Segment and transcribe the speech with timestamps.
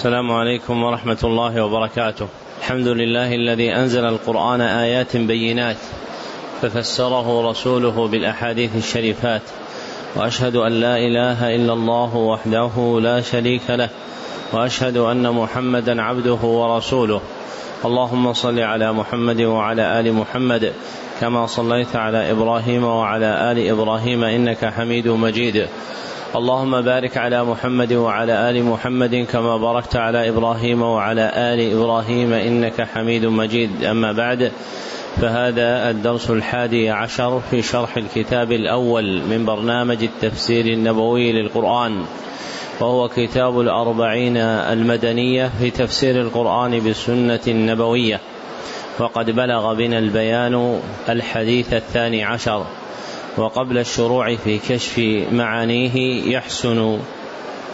[0.00, 2.26] السلام عليكم ورحمة الله وبركاته.
[2.58, 5.76] الحمد لله الذي أنزل القرآن آيات بينات
[6.62, 9.42] ففسره رسوله بالأحاديث الشريفات
[10.16, 13.88] وأشهد أن لا إله إلا الله وحده لا شريك له
[14.52, 17.20] وأشهد أن محمدا عبده ورسوله
[17.84, 20.72] اللهم صل على محمد وعلى آل محمد
[21.20, 25.66] كما صليت على إبراهيم وعلى آل إبراهيم إنك حميد مجيد
[26.36, 32.82] اللهم بارك على محمد وعلى آل محمد كما باركت على إبراهيم وعلى آل إبراهيم إنك
[32.82, 33.84] حميد مجيد.
[33.84, 34.52] أما بعد
[35.20, 42.04] فهذا الدرس الحادي عشر في شرح الكتاب الأول من برنامج التفسير النبوي للقرآن
[42.80, 48.20] وهو كتاب الأربعين المدنية في تفسير القرآن بالسنة النبوية.
[48.98, 52.66] وقد بلغ بنا البيان الحديث الثاني عشر.
[53.40, 54.98] وقبل الشروع في كشف
[55.32, 56.98] معانيه يحسن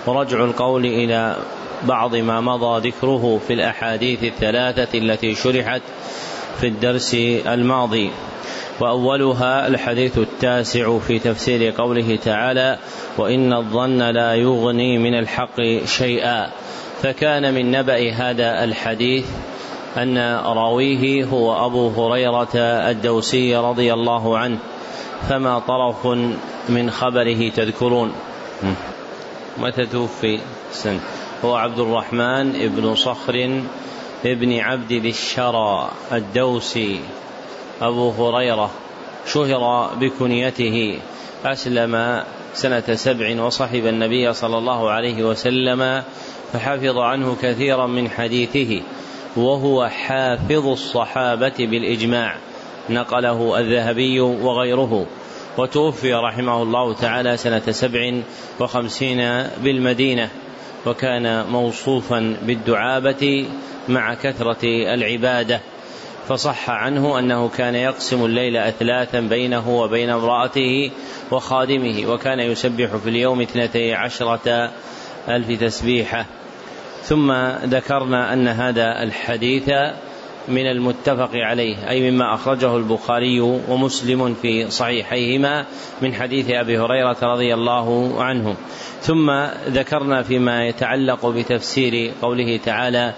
[0.08, 1.36] رجع القول إلى
[1.82, 5.82] بعض ما مضى ذكره في الأحاديث الثلاثة التي شرحت
[6.60, 7.14] في الدرس
[7.46, 8.10] الماضي.
[8.80, 12.78] وأولها الحديث التاسع في تفسير قوله تعالى
[13.18, 16.50] وإن الظن لا يغني من الحق شيئا.
[17.02, 19.26] فكان من نبأ هذا الحديث
[19.96, 22.56] أن راويه هو أبو هريرة
[22.90, 24.58] الدوسي رضي الله عنه.
[25.28, 26.06] فما طرف
[26.68, 28.12] من خبره تذكرون.
[29.58, 30.40] متى توفي
[30.72, 31.00] سن
[31.44, 33.62] هو عبد الرحمن ابن صخر
[34.24, 37.00] ابن عبد الشرى الدوسي.
[37.82, 38.70] أبو هريرة
[39.26, 40.98] شهر بكنيته
[41.44, 42.22] أسلم
[42.54, 46.02] سنة سبع وصحب النبي صلى الله عليه وسلم
[46.52, 48.82] فحفظ عنه كثيرا من حديثه
[49.36, 52.36] وهو حافظ الصحابة بالإجماع.
[52.90, 55.06] نقله الذهبي وغيره.
[55.58, 58.12] وتوفي رحمه الله تعالى سنة سبع
[58.60, 60.28] وخمسين بالمدينة.
[60.86, 63.46] وكان موصوفا بالدعابة
[63.88, 65.60] مع كثرة العبادة.
[66.28, 70.90] فصح عنه أنه كان يقسم الليل أثلاثا بينه وبين امرأته
[71.30, 74.70] وخادمه وكان يسبح في اليوم اثنتي عشرة
[75.28, 76.26] ألف تسبيحة.
[77.02, 77.32] ثم
[77.64, 79.70] ذكرنا أن هذا الحديث
[80.48, 85.64] من المتفق عليه أي مما أخرجه البخاري ومسلم في صحيحيهما
[86.02, 88.56] من حديث أبي هريرة رضي الله عنه.
[89.02, 89.30] ثم
[89.68, 93.14] ذكرنا فيما يتعلق بتفسير قوله تعالى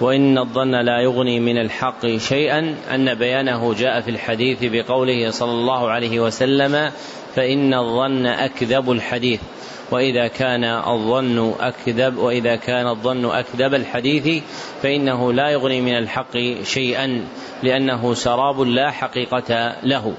[0.00, 5.90] وإن الظن لا يغني من الحق شيئا أن بيانه جاء في الحديث بقوله صلى الله
[5.90, 6.90] عليه وسلم
[7.36, 9.40] فإن الظن أكذب الحديث.
[9.90, 14.42] وإذا كان الظن أكذب وإذا كان الظن أكذب الحديث
[14.82, 17.24] فإنه لا يغني من الحق شيئا
[17.62, 20.14] لأنه سراب لا حقيقة له.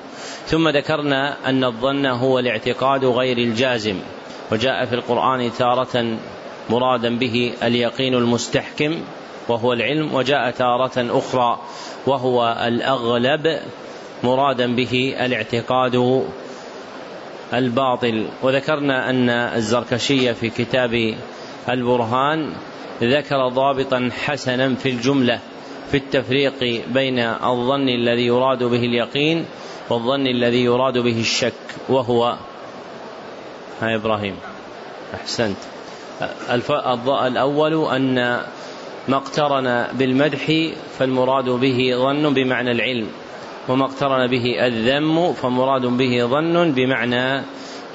[0.45, 3.95] ثم ذكرنا أن الظن هو الاعتقاد غير الجازم
[4.51, 6.17] وجاء في القرآن تارة
[6.69, 9.01] مرادا به اليقين المستحكم
[9.49, 11.59] وهو العلم وجاء تارة أخرى
[12.07, 13.59] وهو الأغلب
[14.23, 16.23] مرادا به الاعتقاد
[17.53, 18.27] الباطل.
[18.43, 21.15] وذكرنا أن الزركشي في كتاب
[21.69, 22.53] البرهان
[23.03, 25.39] ذكر ضابطا حسنا في الجملة
[25.91, 29.45] في التفريق بين الظن الذي يراد به اليقين
[29.89, 31.53] والظن الذي يراد به الشك
[31.89, 32.35] وهو
[33.81, 34.35] ها إبراهيم
[35.13, 35.57] أحسنت.
[37.27, 38.15] الأول أن
[39.07, 43.07] ما اقترن بالمدح فالمراد به ظن بمعنى العلم.
[43.69, 47.43] وما اقترن به الذم فمراد به ظن بمعنى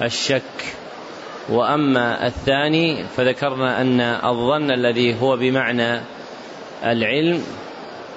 [0.03, 0.75] الشك.
[1.49, 6.01] وأما الثاني فذكرنا أن الظن الذي هو بمعنى
[6.85, 7.43] العلم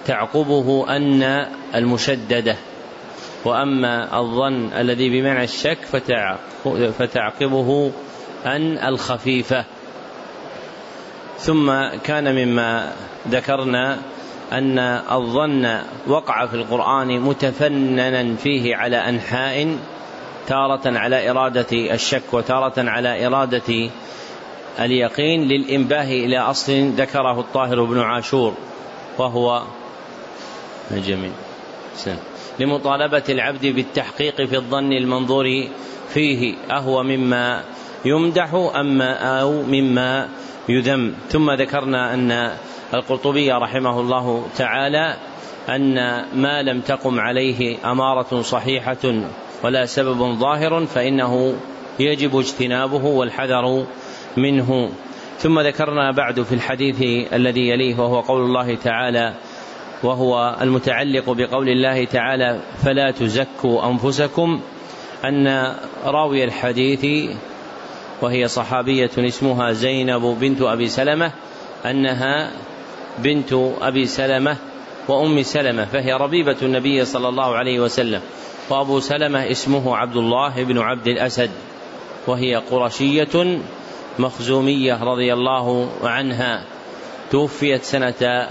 [0.06, 2.56] تعقبه أن المشددة.
[3.46, 5.78] وأما الظن الذي بمعنى الشك
[7.00, 7.92] فتعقبه
[8.46, 9.66] أن الخفيفة.
[11.38, 11.72] ثم
[12.04, 12.94] كان مما
[13.30, 14.00] ذكرنا
[14.52, 14.80] أن
[15.12, 19.78] الظن وقع في القرآن متفننا فيه على أنحاء
[20.48, 23.90] تارة على إرادة الشك وتارة على إرادة
[24.80, 28.54] اليقين للإنباه إلى أصل ذكره الطاهر بن عاشور
[29.18, 29.64] وهو
[30.92, 31.32] جميل
[32.60, 35.68] لمطالبة العبد بالتحقيق في الظن المنظور
[36.14, 37.64] فيه أهو مما
[38.06, 40.30] يمدح أما أو مما
[40.70, 41.14] يذم.
[41.30, 42.52] ثم ذكرنا أن
[42.94, 45.16] القرطبي رحمه الله تعالى
[45.70, 45.96] أن
[46.36, 49.22] ما لم تقم عليه أمارة صحيحة
[49.64, 51.56] ولا سبب ظاهر فإنه
[52.00, 53.86] يجب اجتنابه والحذر
[54.38, 54.90] منه.
[55.38, 57.02] ثم ذكرنا بعد في الحديث
[57.34, 59.34] الذي يليه وهو قول الله تعالى
[60.04, 64.62] وهو المتعلق بقول الله تعالى فلا تزكوا أنفسكم
[65.26, 65.76] أن
[66.06, 67.36] راوي الحديث
[68.22, 71.32] وهي صحابية اسمها زينب بنت أبي سلمة
[71.86, 72.52] أنها
[73.24, 74.58] بنت أبي سلمة
[75.08, 78.22] وأم سلمة فهي ربيبة النبي صلى الله عليه وسلم
[78.70, 81.50] وأبو سلمة اسمه عبد الله بن عبد الأسد
[82.28, 83.60] وهي قرشية
[84.20, 86.64] مخزومية رضي الله عنها
[87.32, 88.48] توفيت سنة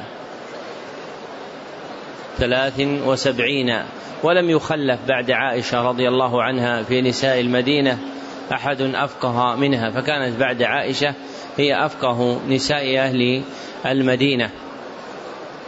[2.39, 3.83] ثلاث وسبعين
[4.23, 7.99] ولم يخلف بعد عائشة رضي الله عنها في نساء المدينة
[8.53, 11.15] أحد أفقه منها فكانت بعد عائشة
[11.59, 13.43] هي أفقه نساء أهل
[13.87, 14.51] المدينة.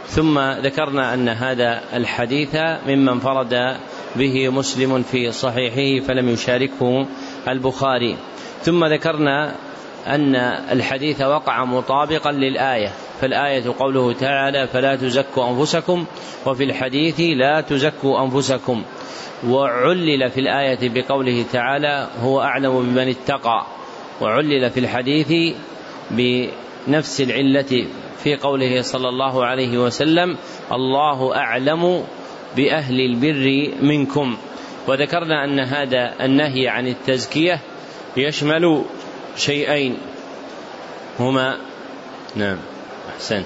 [0.07, 2.55] ثم ذكرنا أن هذا الحديث
[2.87, 3.77] ممن فرد
[4.15, 7.05] به مسلم في صحيحه فلم يشاركه
[7.47, 8.17] البخاري.
[8.61, 9.55] ثم ذكرنا
[10.07, 10.35] أن
[10.71, 12.91] الحديث وقع مطابقا للآية.
[13.21, 16.05] فالآية قوله تعالى فلا تزكوا أنفسكم
[16.45, 18.83] وفي الحديث لا تزكوا أنفسكم
[19.47, 23.65] وعلل في الآية بقوله تعالى هو أعلم بمن اتقى
[24.21, 25.55] وعلل في الحديث
[26.11, 27.87] بنفس العلة
[28.23, 30.37] في قوله صلى الله عليه وسلم
[30.71, 32.03] الله أعلم
[32.55, 34.37] بأهل البر منكم.
[34.87, 37.59] وذكرنا أن هذا النهي عن التزكية
[38.17, 38.83] يشمل
[39.35, 39.97] شيئين
[41.19, 41.57] هما
[42.35, 42.57] نعم
[43.15, 43.43] أحسن.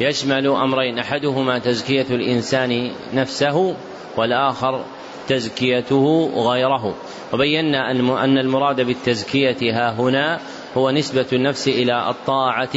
[0.00, 3.76] يشمل أمرين أحدهما تزكية الإنسان نفسه
[4.16, 4.84] والآخر
[5.28, 6.94] تزكيته غيره.
[7.32, 7.90] وبينا
[8.24, 10.40] أن المراد بالتزكية ها هنا
[10.76, 12.76] هو نسبة النفس إلى الطاعة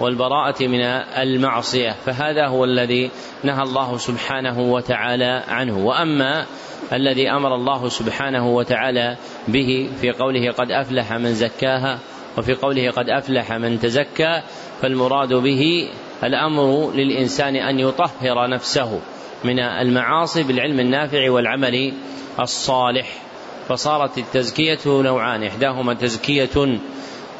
[0.00, 0.80] والبراءة من
[1.20, 3.10] المعصية فهذا هو الذي
[3.44, 5.78] نهى الله سبحانه وتعالى عنه.
[5.78, 6.46] وأما
[6.92, 9.16] الذي أمر الله سبحانه وتعالى
[9.48, 11.98] به في قوله قد أفلح من زكاها
[12.38, 14.42] وفي قوله قد أفلح من تزكى
[14.82, 15.88] فالمراد به
[16.24, 19.00] الأمر للإنسان أن يطهر نفسه
[19.44, 21.92] من المعاصي بالعلم النافع والعمل
[22.40, 23.22] الصالح.
[23.68, 26.78] فصارت التزكية نوعان إحداهما تزكية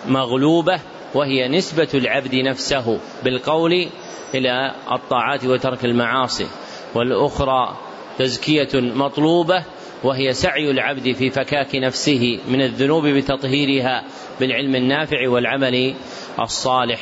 [0.09, 0.81] مغلوبة
[1.15, 3.87] وهي نسبة العبد نفسه بالقول
[4.35, 6.47] إلى الطاعات وترك المعاصي
[6.95, 7.77] والأخرى
[8.19, 9.65] تزكية مطلوبة
[10.05, 14.05] وهي سعي العبد في فكاك نفسه من الذنوب بتطهيرها
[14.41, 15.95] بالعلم النافع والعمل
[16.41, 17.01] الصالح.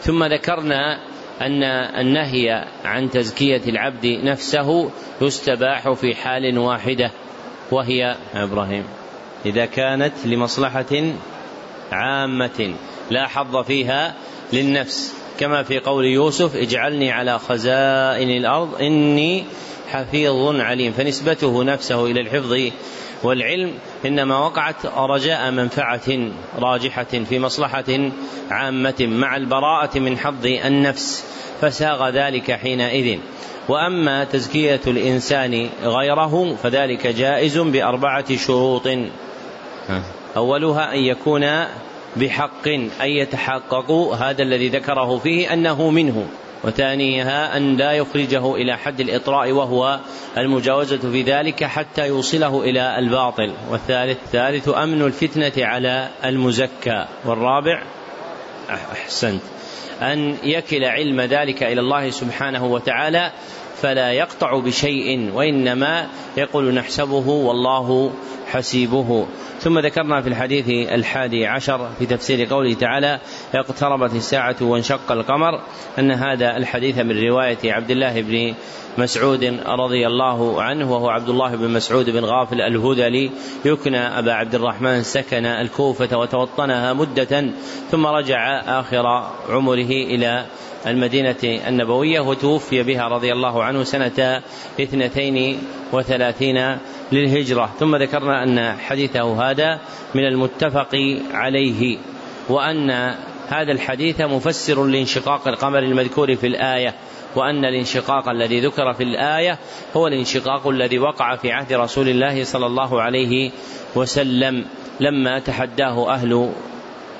[0.00, 0.98] ثم ذكرنا
[1.40, 1.62] أن
[2.00, 4.90] النهي عن تزكية العبد نفسه
[5.20, 7.10] يستباح في حال واحدة
[7.72, 8.84] وهي إبراهيم
[9.46, 11.12] إذا كانت لمصلحة
[11.92, 12.74] عامة
[13.10, 14.14] لا حظ فيها
[14.52, 15.14] للنفس.
[15.38, 19.44] كما في قول يوسف اجعلني على خزائن الأرض إني
[19.92, 20.92] حفيظ عليم.
[20.92, 22.70] فنسبته نفسه إلى الحفظ
[23.22, 23.72] والعلم
[24.06, 28.10] إنما وقعت رجاء منفعة راجحة في مصلحة
[28.50, 31.24] عامة مع البراءة من حظ النفس
[31.60, 33.18] فساغ ذلك حينئذ.
[33.68, 38.88] وأما تزكية الإنسان غيره فذلك جائز بأربعة شروط.
[40.36, 41.46] أولها أن يكون
[42.16, 42.68] بحق
[43.00, 46.26] أن يتحقق هذا الذي ذكره فيه أنه منه
[46.64, 50.00] وثانيها أن لا يخرجه إلى حد الإطراء وهو
[50.38, 53.52] المجاوزة في ذلك حتى يوصله إلى الباطل.
[53.70, 57.06] والثالث ثالث أمن الفتنة على المزكى.
[57.24, 57.82] والرابع
[58.70, 59.42] أحسنت
[60.02, 63.32] أن يكل علم ذلك إلى الله سبحانه وتعالى
[63.76, 66.06] فلا يقطع بشيء وإنما
[66.36, 68.12] يقول نحسبه والله
[68.46, 69.26] حسيبه.
[69.60, 73.20] ثم ذكرنا في الحديث الحادي عشر في تفسير قوله تعالى
[73.54, 75.60] اقتربت الساعة وانشق القمر.
[75.98, 78.54] أن هذا الحديث من رواية عبد الله بن
[78.98, 83.30] مسعود رضي الله عنه وهو عبد الله بن مسعود بن غافل الهذلي.
[83.64, 87.50] يكنى أبا عبد الرحمن سكن الكوفة وتوطنها مدة
[87.90, 89.06] ثم رجع آخر
[89.48, 90.46] عمره إلى
[90.86, 91.36] المدينة
[91.68, 94.42] النبوية وتوفي بها رضي الله عنه سنة
[94.80, 95.58] اثنتين
[95.92, 96.78] وثلاثين
[97.12, 97.70] للهجرة.
[97.80, 99.80] ثم ذكرنا أن حديثه هذا
[100.14, 101.98] من المتفق عليه
[102.48, 102.90] وأن
[103.48, 106.94] هذا الحديث مفسر لانشقاق القمر المذكور في الآية
[107.36, 109.58] وأن الانشقاق الذي ذكر في الآية
[109.96, 113.50] هو الانشقاق الذي وقع في عهد رسول الله صلى الله عليه
[113.94, 114.64] وسلم
[115.00, 116.50] لما تحداه أهل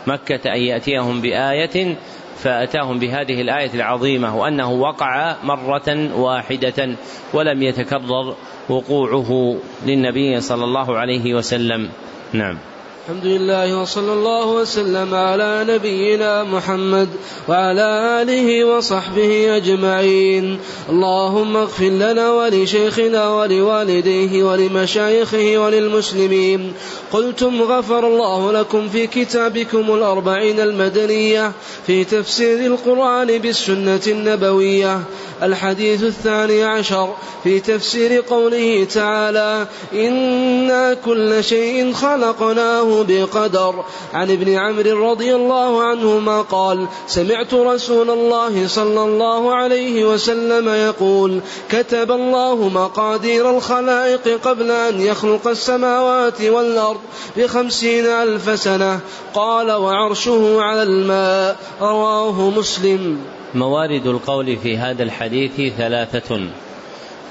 [0.07, 1.97] مكة أن يأتيهم بآية
[2.39, 6.97] فأتاهم بهذه الآية العظيمة وأنه وقع مرة واحدة
[7.33, 8.35] ولم يتكرر
[8.69, 11.89] وقوعه للنبي صلى الله عليه وسلم.
[12.33, 12.59] نعم.
[13.07, 17.09] الحمد لله وصلى الله وسلم على نبينا محمد
[17.49, 20.59] وعلى آله وصحبه أجمعين.
[20.91, 26.73] اللهم اغفر لنا ولشيخنا ولوالديه ولمشايخه وللمسلمين.
[27.13, 31.53] قلتم غفر الله لكم في كتابكم الأربعين المدنية
[31.87, 35.01] في تفسير القرآن بالسنة النبوية.
[35.43, 43.85] الحديث الثاني عشر في تفسير قوله تعالى إنا كل شيء خلقناه بقدر.
[44.15, 51.41] عن ابن عمرو رضي الله عنهما قال سمعت رسول الله صلى الله عليه وسلم يقول
[51.71, 57.01] كتب الله مقادير الخلائق قبل أن يخلق السماوات والأرض
[57.37, 59.01] بخمسين ألف سنة.
[59.35, 61.57] قال وعرشه على الماء.
[61.81, 63.19] رواه مسلم.
[63.55, 66.41] موارد القول في هذا الحديث ثلاثة.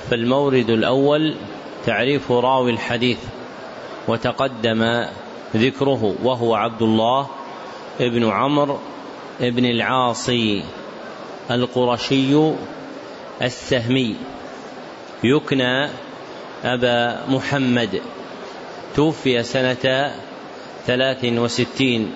[0.10, 1.36] فالمورد الأول
[1.86, 3.18] تعريف راوي الحديث
[4.08, 5.06] وتقدم
[5.56, 7.28] ذكره وهو عبد الله
[8.00, 8.80] ابن عمرو
[9.42, 10.64] ابن العاصي
[11.52, 12.52] القرشي
[13.42, 14.16] السهمي.
[15.24, 15.90] يكنى
[16.64, 18.02] أبا محمد.
[18.96, 20.16] توفي سنة
[20.88, 22.12] ثلاث وستين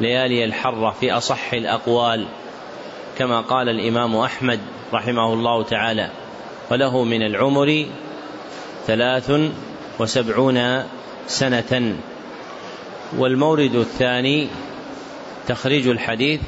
[0.00, 2.26] ليالي الحرة في أصح الأقوال
[3.18, 4.60] كما قال الإمام أحمد
[4.92, 6.10] رحمه الله تعالى
[6.70, 7.86] وله من العمر
[8.86, 9.32] ثلاث
[9.98, 10.84] وسبعون
[11.26, 11.96] سنة
[13.18, 14.48] والمورد الثاني
[15.48, 16.40] تخريج الحديث.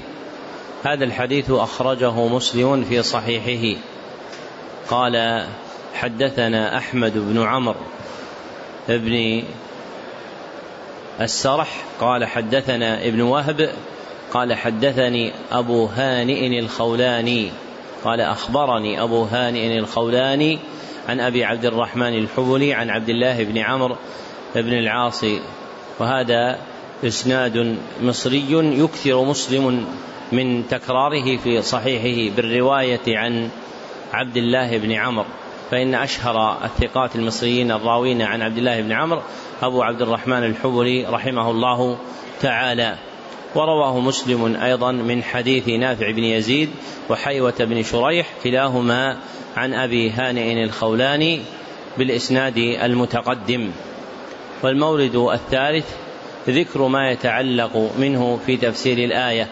[0.85, 3.81] هذا الحديث أخرجه مسلم في صحيحه.
[4.89, 5.47] قال
[5.95, 7.81] حدثنا أحمد بن عمرو
[8.89, 9.43] بن
[11.21, 11.69] السرح.
[12.01, 13.71] قال حدثنا ابن وهب.
[14.33, 17.51] قال حدثني أبو هانئ الخولاني.
[18.05, 20.59] قال أخبرني أبو هانئ الخولاني
[21.09, 23.97] عن أبي عبد الرحمن الحبلي عن عبد الله بن عمرو
[24.55, 25.25] بن العاص
[25.99, 26.59] وهذا
[27.05, 29.87] إسناد مصري يكثر مسلم
[30.33, 33.49] من تكراره في صحيحه بالرواية عن
[34.13, 35.27] عبد الله بن عمرو.
[35.71, 39.21] فإن أشهر الثقات المصريين الراوين عن عبد الله بن عمرو
[39.63, 41.99] أبو عبد الرحمن الحبلي رحمه الله
[42.41, 42.97] تعالى.
[43.55, 46.71] ورواه مسلم أيضا من حديث نافع بن يزيد
[47.11, 49.17] وحيوة بن شريح كلاهما
[49.57, 51.41] عن أبي هانئ الخولاني
[51.99, 53.71] بالإسناد المتقدم.
[54.63, 55.95] والمورد الثالث
[56.49, 59.49] ذكر ما يتعلق منه في تفسير الآية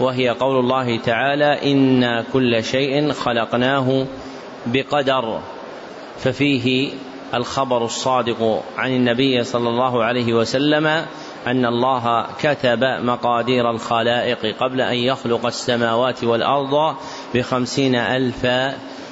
[0.00, 4.06] وهي قول الله تعالى إنا كل شيء خلقناه
[4.66, 5.40] بقدر
[6.18, 6.92] ففيه
[7.34, 10.86] الخبر الصادق عن النبي صلى الله عليه وسلم
[11.46, 16.96] أن الله كتب مقادير الخلائق قبل أن يخلق السماوات والأرض
[17.34, 18.46] بخمسين ألف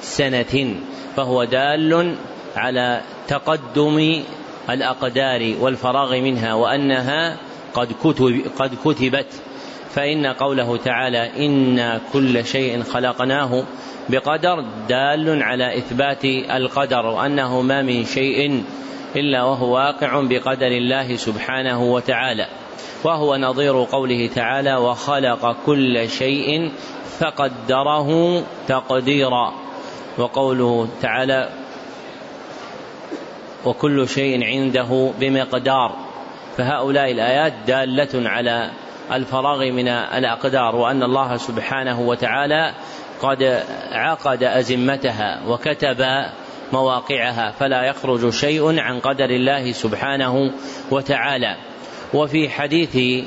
[0.01, 0.75] سنة
[1.15, 2.15] فهو دال
[2.55, 4.23] على تقدم
[4.69, 7.37] الأقدار والفراغ منها وأنها
[7.73, 9.41] قد, كتب قد كتبت.
[9.89, 13.63] فإن قوله تعالى إنا كل شيء خلقناه
[14.09, 18.63] بقدر دال على إثبات القدر وأنه ما من شيء
[19.15, 22.47] إلا وهو واقع بقدر الله سبحانه وتعالى.
[23.03, 26.71] وهو نظير قوله تعالى وخلق كل شيء
[27.19, 29.53] فقدره تقديرا.
[30.17, 31.49] وقوله تعالى
[33.65, 35.95] وكل شيء عنده بمقدار.
[36.57, 38.71] فهؤلاء الآيات دالة على
[39.11, 42.73] الفراغ من الأقدار وأن الله سبحانه وتعالى
[43.21, 46.05] قد عقد أزمتها وكتب
[46.73, 50.51] مواقعها فلا يخرج شيء عن قدر الله سبحانه
[50.91, 51.55] وتعالى.
[52.13, 53.25] وفي حديث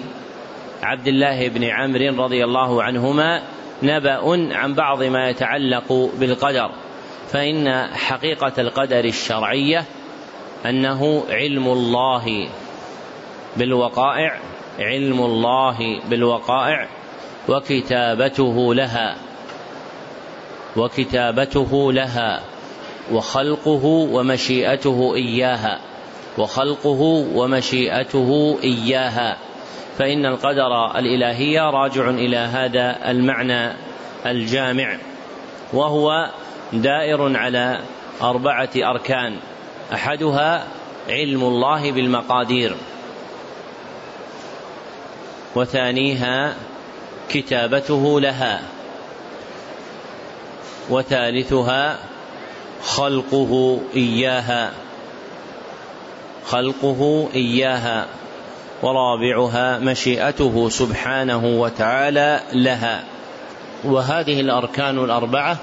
[0.83, 3.43] عبد الله بن عمرو رضي الله عنهما
[3.83, 6.71] نبأ عن بعض ما يتعلق بالقدر
[7.29, 9.85] فإن حقيقة القدر الشرعية
[10.67, 12.49] أنه علم الله
[13.57, 14.41] بالوقائع
[14.79, 16.89] علم الله بالوقائع
[17.49, 19.17] وكتابته لها
[20.77, 22.41] وكتابته لها
[23.13, 25.79] وخلقه ومشيئته إياها
[26.39, 27.01] وخلقه
[27.35, 29.37] ومشيئته إياها.
[29.99, 33.73] فإن القدر الإلهي راجع إلى هذا المعنى
[34.27, 34.97] الجامع
[35.73, 36.31] وهو
[36.73, 37.81] دائر على
[38.23, 39.37] أربعة أركان.
[39.93, 40.67] أحدها
[41.09, 42.75] علم الله بالمقادير
[45.55, 46.55] وثانيها
[47.29, 48.63] كتابته لها
[50.91, 51.99] وثالثها
[52.83, 54.73] خلقه إياها
[56.47, 58.07] خلقه إياها
[58.83, 63.05] ورابعها مشيئته سبحانه وتعالى لها.
[63.85, 65.57] وهذه الأركان الأربعة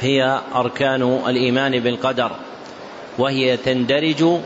[0.00, 2.30] هي أركان الإيمان بالقدر.
[3.18, 4.40] وهي تندرج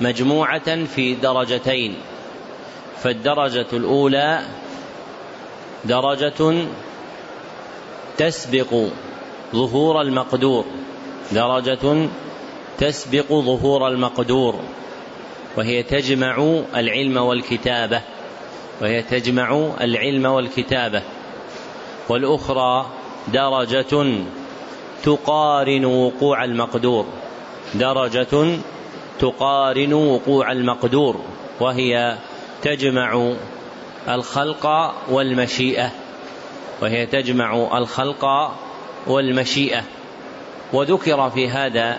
[0.00, 1.94] مجموعة في درجتين.
[3.02, 4.40] فالدرجة الأولى
[5.84, 6.66] درجة
[8.18, 8.74] تسبق
[9.54, 10.64] ظهور المقدور.
[11.32, 12.08] درجة
[12.78, 14.54] تسبق ظهور المقدور.
[15.56, 18.00] وهي تجمع العلم والكتابة.
[18.80, 21.02] وهي تجمع العلم والكتابة.
[22.08, 22.86] والأخرى
[23.28, 24.22] درجة
[25.02, 27.06] تقارن وقوع المقدور.
[27.74, 28.58] درجة
[29.18, 31.20] تقارن وقوع المقدور
[31.60, 32.16] وهي
[32.62, 33.32] تجمع
[34.08, 35.90] الخلق والمشيئة.
[36.82, 38.52] وهي تجمع الخلق
[39.06, 39.82] والمشيئة.
[40.72, 41.98] وذكر في هذا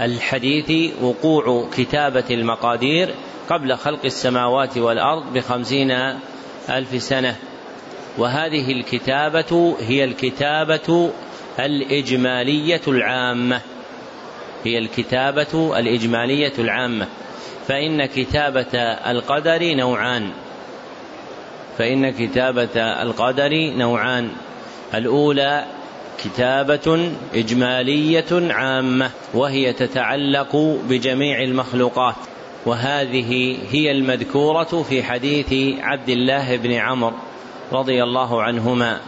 [0.00, 3.14] الحديث وقوع كتابة المقادير
[3.50, 5.90] قبل خلق السماوات والأرض بخمسين
[6.70, 7.36] ألف سنة.
[8.18, 11.10] وهذه الكتابة هي الكتابة
[11.58, 13.60] الإجمالية العامة.
[14.64, 17.06] هي الكتابة الإجمالية العامة.
[17.68, 18.78] فإن كتابة
[19.10, 20.30] القدر نوعان.
[21.78, 24.30] فإن كتابة القدر نوعان.
[24.94, 25.66] الأولى
[26.24, 30.56] كتابة إجمالية عامة وهي تتعلق
[30.88, 32.14] بجميع المخلوقات.
[32.66, 37.16] وهذه هي المذكورة في حديث عبد الله بن عمرو
[37.72, 39.00] رضي الله عنهما.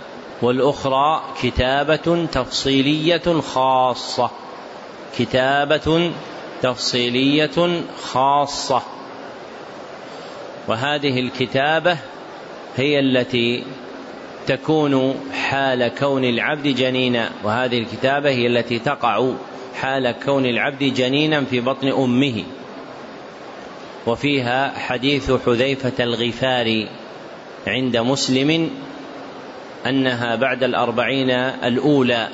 [0.42, 4.30] والأخرى كتابة تفصيلية خاصة.
[5.18, 6.12] كتابة
[6.62, 8.82] تفصيلية خاصة.
[10.68, 11.96] وهذه الكتابة
[12.76, 13.64] هي التي
[14.46, 17.30] تكون حال كون العبد جنينا.
[17.44, 19.32] وهذه الكتابة هي التي تقع
[19.80, 22.44] حال كون العبد جنينا في بطن أمه.
[24.06, 26.88] وفيها حديث حذيفة الغفاري
[27.66, 28.70] عند مسلم
[29.86, 32.28] أنها بعد الأربعين الأولى.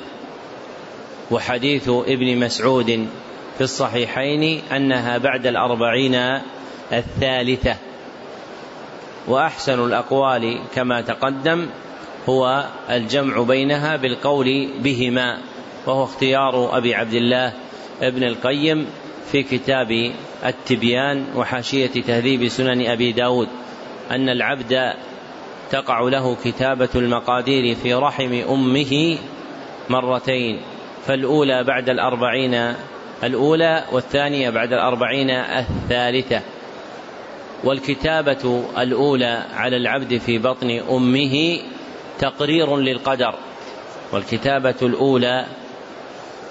[1.31, 3.07] وحديث ابن مسعود
[3.57, 6.15] في الصحيحين أنها بعد الأربعين
[6.93, 7.75] الثالثة.
[9.27, 11.67] وأحسن الأقوال كما تقدم
[12.29, 15.37] هو الجمع بينها بالقول بهما
[15.87, 17.53] وهو اختيار أبي عبد الله
[18.01, 18.87] ابن القيم
[19.31, 20.11] في كتاب
[20.45, 23.47] التبيان وحاشية تهذيب سنن أبي داود
[24.11, 24.93] أن العبد
[25.71, 29.17] تقع له كتابة المقادير في رحم أمه
[29.89, 30.59] مرتين.
[31.07, 32.73] فالأولى بعد الأربعين
[33.23, 36.41] الأولى والثانية بعد الأربعين الثالثة.
[37.63, 41.59] والكتابة الأولى على العبد في بطن أمه
[42.19, 43.35] تقرير للقدر.
[44.13, 45.45] والكتابة الأولى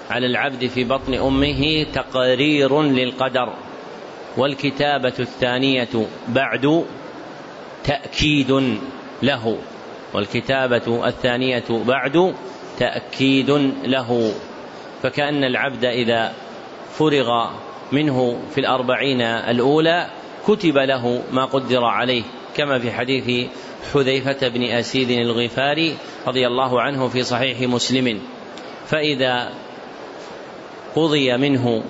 [0.09, 3.53] على العبد في بطن أمه تقرير للقدر.
[4.37, 6.85] والكتابة الثانية بعد
[7.83, 8.79] تأكيد
[9.23, 9.57] له.
[10.13, 12.33] والكتابة الثانية بعد
[12.79, 13.49] تأكيد
[13.83, 14.33] له.
[15.03, 16.33] فكأن العبد إذا
[16.93, 17.49] فرغ
[17.91, 20.07] منه في الأربعين الأولى
[20.47, 22.23] كتب له ما قدر عليه
[22.55, 23.49] كما في حديث
[23.93, 25.95] حذيفة بن أسيد الغفاري
[26.27, 28.21] رضي الله عنه في صحيح مسلم.
[28.85, 29.49] فإذا
[30.95, 31.83] قضي منه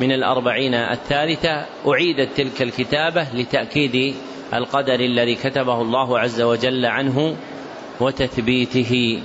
[0.00, 4.14] من الأربعين الثالثة أعيدت تلك الكتابة لتأكيد
[4.54, 7.36] القدر الذي كتبه الله عز وجل عنه
[8.00, 9.22] وتثبيته.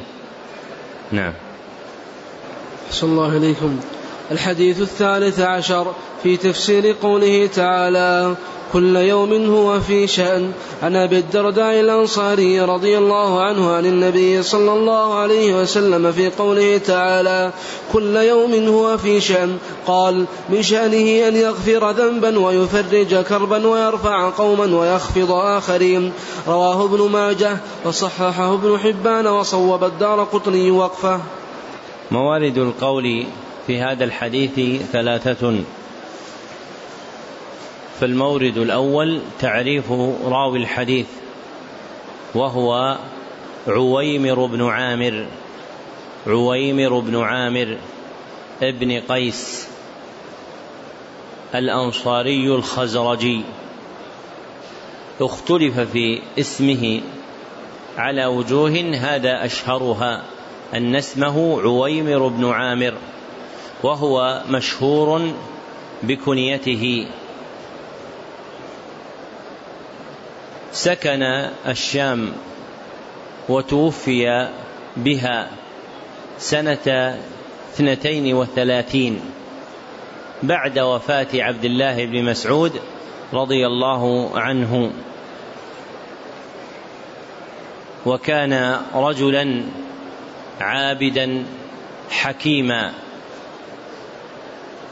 [1.12, 1.34] نعم.
[2.92, 3.80] صلى الله عليكم.
[4.32, 8.36] الحديث الثالث عشر في تفسير قوله تعالى
[8.74, 10.52] كل يوم هو في شأن
[10.84, 16.78] عن أبي الدرداء الأنصاري رضي الله عنه عن النبي صلى الله عليه وسلم في قوله
[16.78, 17.52] تعالى
[17.94, 24.80] كل يوم هو في شأن قال من شأنه أن يغفر ذنبا ويفرج كربا ويرفع قوما
[24.80, 26.14] ويخفض آخرين
[26.48, 31.20] رواه ابن ماجه وصححه ابن حبان وصوب الدار قطني وقفه.
[32.12, 33.26] موارد القول
[33.68, 35.64] في هذا الحديث ثلاثة.
[38.00, 39.92] فالمورد الأول تعريف
[40.26, 41.08] راوي الحديث
[42.36, 42.98] وهو
[43.68, 45.26] عويمر بن عامر
[46.28, 47.78] عويمر بن عامر
[48.62, 49.68] ابن قيس
[51.56, 53.42] الأنصاري الخزرجي.
[55.22, 57.02] اختلف في اسمه
[57.98, 60.24] على وجوه هذا أشهرها.
[60.74, 62.94] أن اسمه عويمر بن عامر
[63.84, 65.32] وهو مشهور
[66.04, 67.08] بكنيته.
[70.72, 71.24] سكن
[71.68, 72.32] الشام
[73.50, 74.50] وتوفي
[74.98, 75.50] بها
[76.40, 77.18] سنة
[77.74, 79.22] اثنتين وثلاثين
[80.44, 82.72] بعد وفاة عبد الله بن مسعود
[83.34, 84.92] رضي الله عنه.
[88.06, 89.64] وكان رجلا
[90.60, 91.46] عابدا
[92.10, 92.94] حكيما.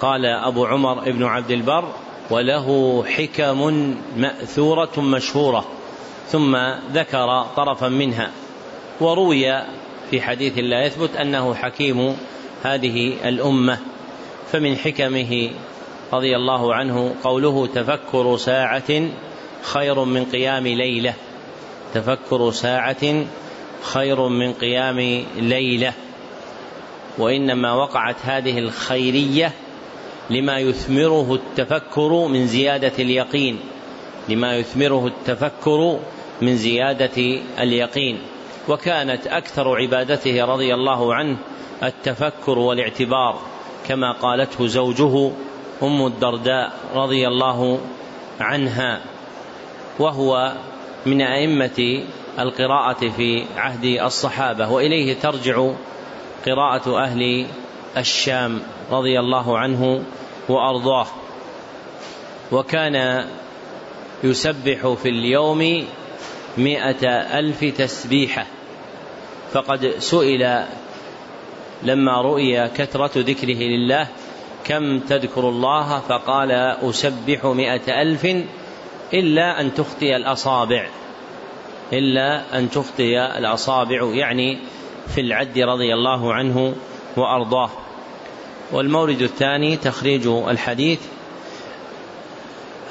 [0.02, 1.94] قال أبو عمر بن عبد البر
[2.30, 5.66] وله حكم مأثورة مشهورة
[6.28, 6.58] ثم
[6.94, 8.32] ذكر طرفا منها.
[9.02, 9.62] وروي
[10.12, 12.18] في حديث لا يثبت أنه حكيم
[12.64, 13.80] هذه الأمة.
[14.52, 15.52] فمن حكمه
[16.14, 19.10] رضي الله عنه قوله تفكر ساعة
[19.62, 21.14] خير من قيام ليلة.
[21.94, 23.26] تفكر ساعة
[23.82, 25.94] خير من قيام ليلة
[27.18, 29.52] وإنما وقعت هذه الخيرية
[30.30, 33.60] لما يثمره التفكر من زيادة اليقين
[34.30, 36.00] لما يثمره التفكر
[36.42, 38.20] من زيادة اليقين.
[38.68, 41.38] وكانت أكثر عبادته رضي الله عنه
[41.84, 43.40] التفكر والاعتبار
[43.88, 45.32] كما قالته زوجه
[45.84, 47.80] أم الدرداء رضي الله
[48.40, 49.02] عنها.
[50.00, 50.54] وهو
[51.06, 52.04] من أئمة
[52.40, 55.72] القراءة في عهد الصحابة وإليه ترجع
[56.46, 57.48] قراءة أهل
[57.98, 60.04] الشام رضي الله عنه
[60.50, 61.08] وأرضاه.
[62.52, 63.26] وكان
[64.24, 65.88] يسبح في اليوم
[66.58, 67.08] مائة
[67.40, 68.46] ألف تسبيحة.
[69.54, 70.64] فقد سئل
[71.84, 74.08] لما رؤي كثرة ذكره لله
[74.64, 78.26] كم تذكر الله؟ فقال أسبح مائة ألف
[79.14, 80.88] إلا أن تخطي الأصابع.
[81.94, 84.58] إلا أن تخطي الأصابع يعني
[85.08, 86.76] في العد رضي الله عنه
[87.18, 87.70] وأرضاه.
[88.72, 91.00] والمورد الثاني تخريج الحديث.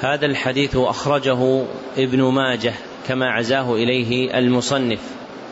[0.01, 1.63] هذا الحديث أخرجه
[1.97, 2.73] ابن ماجه
[3.07, 4.99] كما عزاه إليه المصنف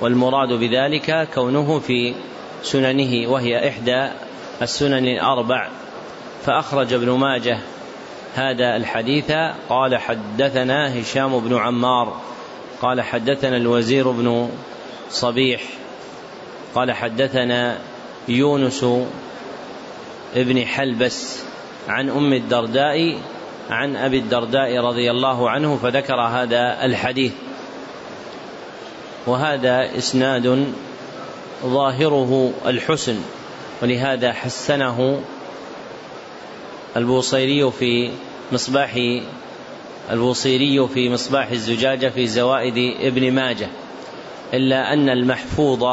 [0.02, 2.14] والمراد بذلك كونه في
[2.64, 4.08] سننه وهي إحدى
[4.62, 5.70] السنن الأربع.
[6.46, 7.60] فأخرج ابن ماجه
[8.36, 9.32] هذا الحديث.
[9.70, 12.22] قال حدثنا هشام بن عمار
[12.82, 14.50] قال حدثنا الوزير بن
[15.10, 15.64] صبيح
[16.76, 17.78] قال حدثنا
[18.28, 18.86] يونس
[20.36, 21.44] ابن حلبس
[21.88, 23.18] عن أم الدرداء
[23.70, 27.34] عن أبي الدرداء رضي الله عنه فذكر هذا الحديث.
[29.28, 30.66] وهذا إسناد
[31.66, 33.18] ظاهره الحسن
[33.82, 35.22] ولهذا حسنه
[36.98, 38.12] البوصيري في
[38.52, 38.98] مصباح
[40.12, 43.68] البوصيري في مصباح الزجاجة في زوائد ابن ماجه
[44.54, 45.84] إلا أن المحفوظ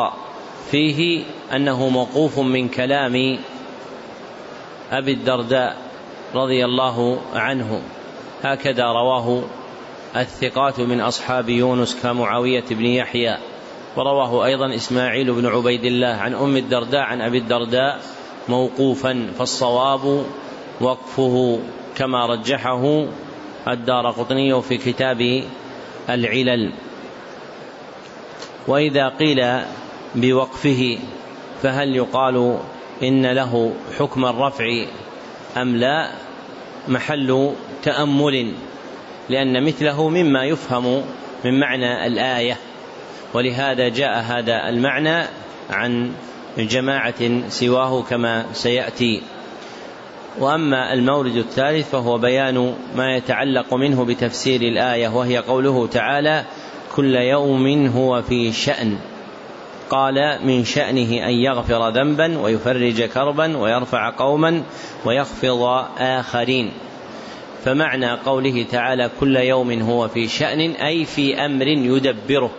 [0.70, 3.38] فيه أنه موقوف من كلام
[4.92, 5.76] أبي الدرداء
[6.34, 7.82] رضي الله عنه.
[8.42, 9.42] هكذا رواه
[10.16, 13.38] الثقات من أصحاب يونس كمعاوية بن يحيى
[13.96, 18.00] ورواه أيضا إسماعيل بن عبيد الله عن أم الدرداء عن أبي الدرداء
[18.48, 20.24] موقوفا فالصواب
[20.80, 21.58] وقفه
[21.96, 23.06] كما رجحه
[23.68, 25.44] الدار قطني في كتاب
[26.10, 26.72] العلل.
[28.68, 29.60] وإذا قيل
[30.14, 30.98] بوقفه
[31.62, 32.58] فهل يقال
[33.02, 34.84] إن له حكم الرفع
[35.56, 36.10] أم لا؟
[36.88, 38.52] محل تأمل
[39.28, 41.02] لأن مثله مما يفهم
[41.44, 42.56] من معنى الآية.
[43.34, 45.24] ولهذا جاء هذا المعنى
[45.70, 46.12] عن
[46.58, 49.22] جماعة سواه كما سيأتي.
[50.38, 56.44] وأما المورد الثالث فهو بيان ما يتعلق منه بتفسير الآية وهي قوله تعالى
[56.96, 58.98] كل يوم هو في شأن
[59.90, 64.62] قال من شأنه أن يغفر ذنبا ويفرج كربا ويرفع قوما
[65.04, 65.62] ويخفض
[65.98, 66.72] آخرين
[67.64, 72.50] فمعنى قوله تعالى كل يوم هو في شأن أي في أمر يدبره.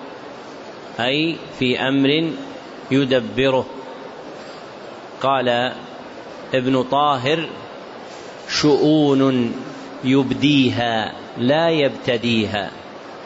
[0.99, 2.29] أي في أمر
[2.91, 3.65] يدبره.
[5.21, 5.73] قال
[6.53, 7.49] ابن طاهر
[8.49, 9.53] شؤون
[10.03, 12.71] يبديها لا يبتديها.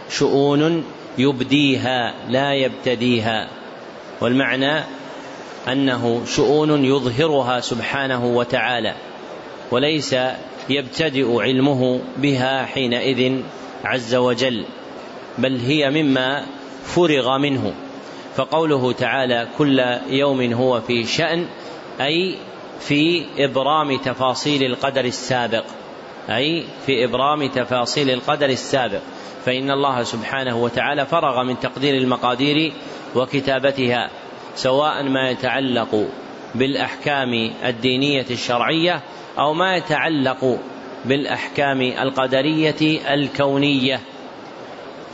[0.09, 0.83] شؤون
[1.17, 3.49] يبديها لا يبتديها.
[4.21, 4.83] والمعنى
[5.67, 8.95] أنه شؤون يظهرها سبحانه وتعالى
[9.71, 10.15] وليس
[10.69, 13.41] يبتدئ علمه بها حينئذ
[13.83, 14.65] عز وجل
[15.37, 16.45] بل هي مما
[16.83, 17.73] فرغ منه.
[18.35, 21.45] فقوله تعالى كل يوم هو في شأن
[22.01, 22.35] أي
[22.79, 25.63] في إبرام تفاصيل القدر السابق.
[26.29, 29.01] أي في إبرام تفاصيل القدر السابق.
[29.45, 32.73] فإن الله سبحانه وتعالى فرغ من تقدير المقادير
[33.15, 34.09] وكتابتها
[34.55, 36.07] سواء ما يتعلق
[36.55, 39.01] بالأحكام الدينية الشرعية
[39.39, 40.59] أو ما يتعلق
[41.05, 43.99] بالأحكام القدرية الكونية.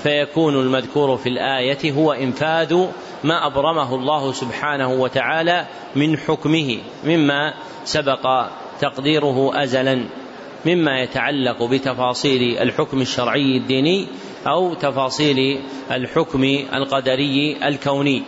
[0.04, 2.86] فيكون المذكور في الآية هو إنفاذ
[3.24, 7.54] ما أبرمه الله سبحانه وتعالى من حكمه مما
[7.86, 8.46] سبق
[8.82, 10.06] تقديره أزلا
[10.66, 14.08] مما يتعلق بتفاصيل الحكم الشرعي الديني
[14.48, 15.60] أو تفاصيل
[15.92, 18.24] الحكم القدري الكوني.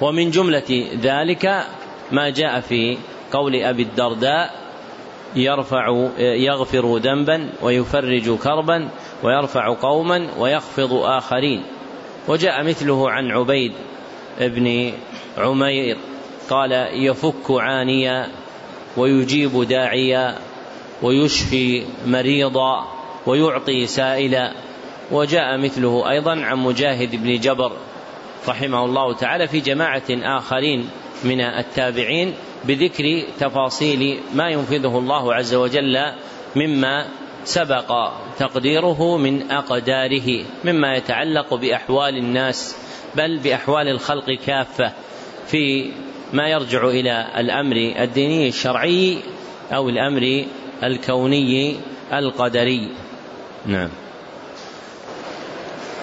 [0.00, 1.64] ومن جملة ذلك
[2.12, 2.98] ما جاء في
[3.32, 4.67] قول أبي الدرداء
[5.36, 8.88] يرفع يغفر ذنبا ويفرج كربا
[9.22, 11.62] ويرفع قوما ويخفض آخرين.
[12.28, 13.72] وجاء مثله عن عبيد
[14.40, 14.92] بن
[15.38, 15.96] عمير
[16.50, 18.28] قال يفك عانيا
[18.96, 20.38] ويجيب داعيا
[21.02, 22.88] ويشفي مريضا
[23.26, 24.52] ويعطي سائلا.
[25.10, 27.72] وجاء مثله أيضا عن مجاهد بن جبر
[28.48, 30.88] رحمه الله تعالى في جماعة آخرين.
[31.24, 35.98] من التابعين بذكر تفاصيل ما ينفذه الله عز وجل
[36.56, 37.06] مما
[37.44, 42.76] سبق تقديره من أقداره مما يتعلق بأحوال الناس
[43.16, 44.92] بل بأحوال الخلق كافة
[45.46, 45.92] في
[46.32, 49.18] ما يرجع إلى الأمر الديني الشرعي
[49.72, 50.44] أو الأمر
[50.82, 51.76] الكوني
[52.12, 52.88] القدري.
[53.66, 53.88] نعم.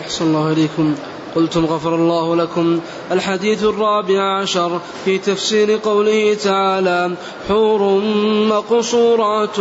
[0.04, 0.95] أحسن الله إليكم.
[1.36, 2.80] قلتم غفر الله لكم.
[3.12, 7.12] الحديث الرابع عشر في تفسير قوله تعالى
[7.48, 8.02] حور
[8.50, 9.56] مقصورات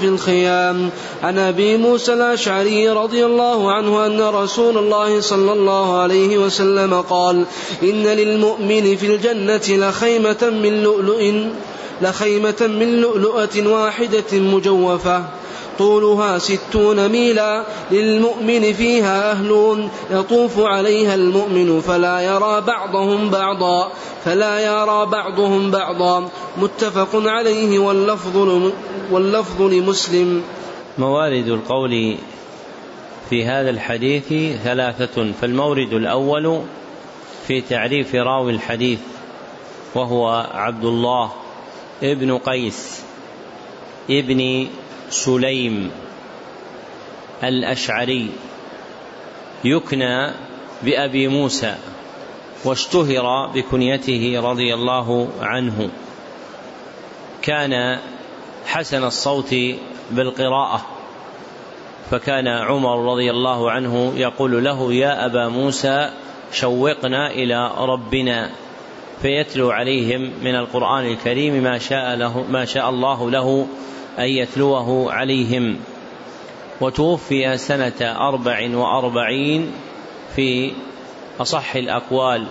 [0.00, 0.90] في الخيام.
[1.22, 7.44] عن أبي موسى الأشعري رضي الله عنه أن رسول الله صلى الله عليه وسلم قال
[7.82, 11.32] إن للمؤمن في الجنة لخيمة من لؤلؤ
[12.02, 15.24] لخيمة من لؤلؤة واحدة مجوفة.
[15.78, 23.92] طولها ستون ميلا للمؤمن فيها أهل يطوف عليها المؤمن فلا يرى بعضهم بعضا
[24.24, 26.28] فلا يرى بعضهم بعضا.
[26.56, 28.36] متفق عليه واللفظ
[29.10, 30.42] واللفظ لمسلم.
[30.98, 32.16] موارد القول
[33.30, 35.32] في هذا الحديث ثلاثة.
[35.40, 36.60] فالمورد الأول
[37.46, 38.98] في تعريف راوي الحديث
[39.94, 41.32] وهو عبد الله
[42.02, 43.02] ابن قيس
[44.10, 44.68] ابن
[45.14, 45.90] سليم
[47.44, 48.30] الأشعري
[49.64, 50.30] يكنى
[50.82, 51.74] بأبي موسى
[52.64, 55.90] واشتهر بكنيته رضي الله عنه.
[57.42, 57.98] كان
[58.66, 59.54] حسن الصوت
[60.10, 60.86] بالقراءة
[62.10, 66.10] فكان عمر رضي الله عنه يقول له يا أبا موسى
[66.52, 68.50] شوقنا إلى ربنا.
[69.22, 73.66] فيتلو عليهم من القرآن الكريم ما شاء له ما شاء الله له
[74.18, 75.76] أن يتلوه عليهم.
[76.80, 79.72] وتوفي سنة أربع وأربعين
[80.36, 80.72] في
[81.40, 82.46] أصح الأقوال.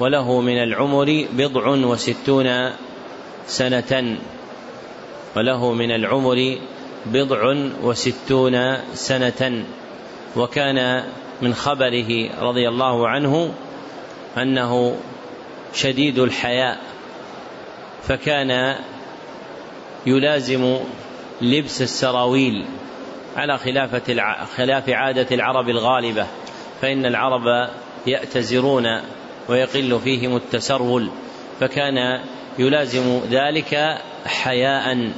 [0.00, 2.70] وله من العمر بضع وستون
[3.46, 4.18] سنة.
[5.36, 6.58] وله من العمر
[7.06, 9.64] بضع وستون سنة.
[10.36, 11.04] وكان
[11.42, 13.54] من خبره رضي الله عنه
[14.38, 14.96] أنه
[15.74, 16.80] شديد الحياء.
[18.02, 18.76] فكان
[20.06, 20.78] يلازم
[21.40, 22.64] لبس السراويل
[23.36, 24.44] على خلافة الع...
[24.44, 26.26] خلاف عادة العرب الغالبة
[26.82, 27.70] فإن العرب
[28.06, 29.00] يأتزرون
[29.48, 31.10] ويقل فيهم التسرول
[31.60, 32.20] فكان
[32.58, 35.10] يلازم ذلك حياء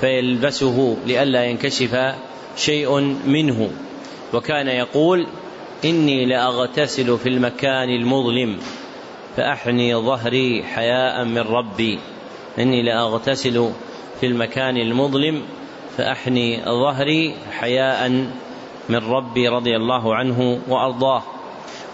[0.00, 2.14] فيلبسه لئلا ينكشف
[2.56, 3.70] شيء منه.
[4.32, 5.26] وكان يقول
[5.84, 8.58] إني لأغتسل في المكان المظلم
[9.36, 11.98] فأحني ظهري حياء من ربي.
[12.58, 13.70] إني لأغتسل
[14.20, 15.42] في المكان المظلم
[15.96, 18.08] فأحني ظهري حياء
[18.88, 21.22] من ربي رضي الله عنه وأرضاه.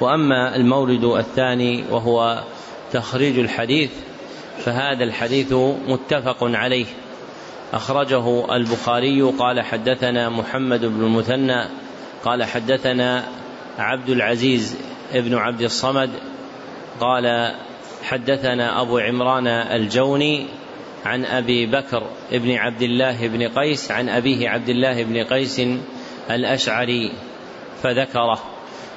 [0.01, 2.42] وأما المورد الثاني وهو
[2.92, 3.90] تخريج الحديث
[4.64, 5.53] فهذا الحديث
[5.88, 6.87] متفق عليه.
[7.73, 11.64] أخرجه البخاري قال حدثنا محمد بن المثنى
[12.25, 13.25] قال حدثنا
[13.79, 14.77] عبد العزيز
[15.12, 16.11] ابن عبد الصمد
[17.01, 17.55] قال
[18.02, 20.46] حدثنا أبو عمران الجوني
[21.04, 25.60] عن أبي بكر بن عبد الله بن قيس عن أبيه عبد الله بن قيس
[26.30, 27.12] الأشعري
[27.82, 28.42] فذكره.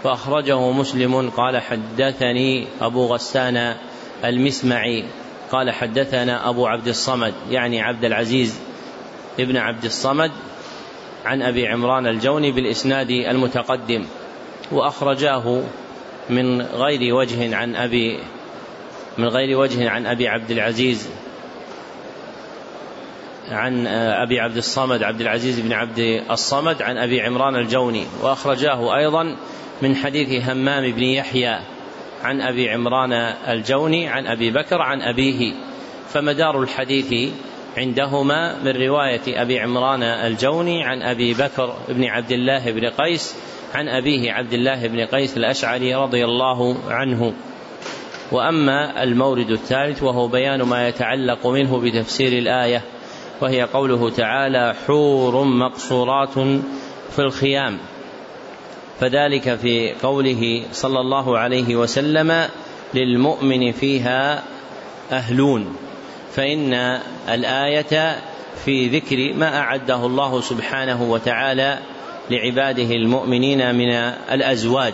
[0.04, 3.76] وأخرجه مسلم قال حدثني أبو غسان
[4.26, 5.06] المسمعي
[5.52, 8.60] قال حدثنا أبو عبد الصمد يعني عبد العزيز
[9.40, 10.32] ابن عبد الصمد
[11.26, 14.06] عن أبي عمران الجوني بالإسناد المتقدم.
[14.72, 15.64] وأخرجاه
[16.30, 18.20] من غير وجه عن أبي
[19.18, 21.10] من غير وجه عن أبي عبد العزيز
[23.52, 28.06] عن أبي عبد الصمد عبد العزيز بن عبد الصمد عن أبي عمران الجوني.
[28.22, 29.36] وأخرجاه أيضا
[29.82, 31.60] من حديث همام بن يحيى
[32.24, 33.14] عن أبي عمران
[33.48, 35.54] الجوني عن أبي بكر عن أبيه.
[36.10, 37.34] فمدار الحديث
[37.78, 43.36] عندهما من رواية أبي عمران الجوني عن أبي بكر بن عبد الله بن قيس
[43.76, 47.34] عن أبيه عبد الله بن قيس الأشعري رضي الله عنه.
[48.34, 52.82] وأما المورد الثالث وهو بيان ما يتعلق منه بتفسير الآية
[53.42, 56.34] وهي قوله تعالى حور مقصورات
[57.12, 57.78] في الخيام
[59.00, 62.48] فذلك في قوله صلى الله عليه وسلم
[62.94, 64.44] للمؤمن فيها
[65.12, 65.76] أهلون
[66.36, 66.74] فإن
[67.30, 68.22] الآية
[68.66, 71.80] في ذكر ما أعده الله سبحانه وتعالى
[72.30, 73.90] لعباده المؤمنين من
[74.32, 74.94] الأزواج.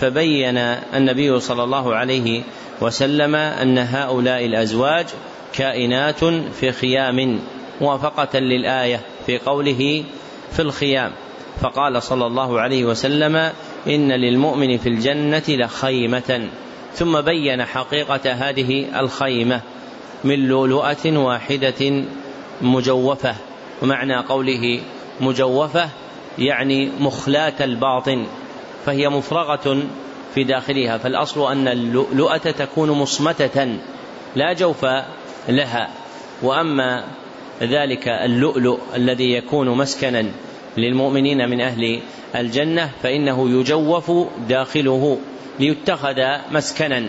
[0.00, 0.58] فبين
[0.94, 2.42] النبي صلى الله عليه
[2.80, 5.06] وسلم أن هؤلاء الأزواج
[5.52, 6.24] كائنات
[6.60, 7.40] في خيام
[7.80, 10.04] موافقة للآية في قوله
[10.52, 11.12] في الخيام.
[11.60, 13.36] فقال صلى الله عليه وسلم
[13.86, 16.48] إن للمؤمن في الجنة لخيمة.
[16.94, 19.60] ثم بين حقيقة هذه الخيمة
[20.24, 22.04] من لؤلؤة واحدة
[22.62, 23.34] مجوفة
[23.82, 24.80] ومعنى قوله
[25.20, 25.88] مجوفة
[26.38, 28.26] يعني مخلاة الباطن.
[28.86, 29.82] فهي مفرغة
[30.34, 33.78] في داخلها فالأصل أن اللؤلؤة تكون مصمتة
[34.36, 34.86] لا جوف
[35.48, 35.90] لها
[36.42, 37.04] وأما
[37.62, 40.24] ذلك اللؤلؤ الذي يكون مسكنا
[40.76, 42.00] للمؤمنين من أهل
[42.36, 44.12] الجنة فإنه يجوف
[44.48, 45.18] داخله
[45.60, 46.20] ليتخذ
[46.52, 47.08] مسكنا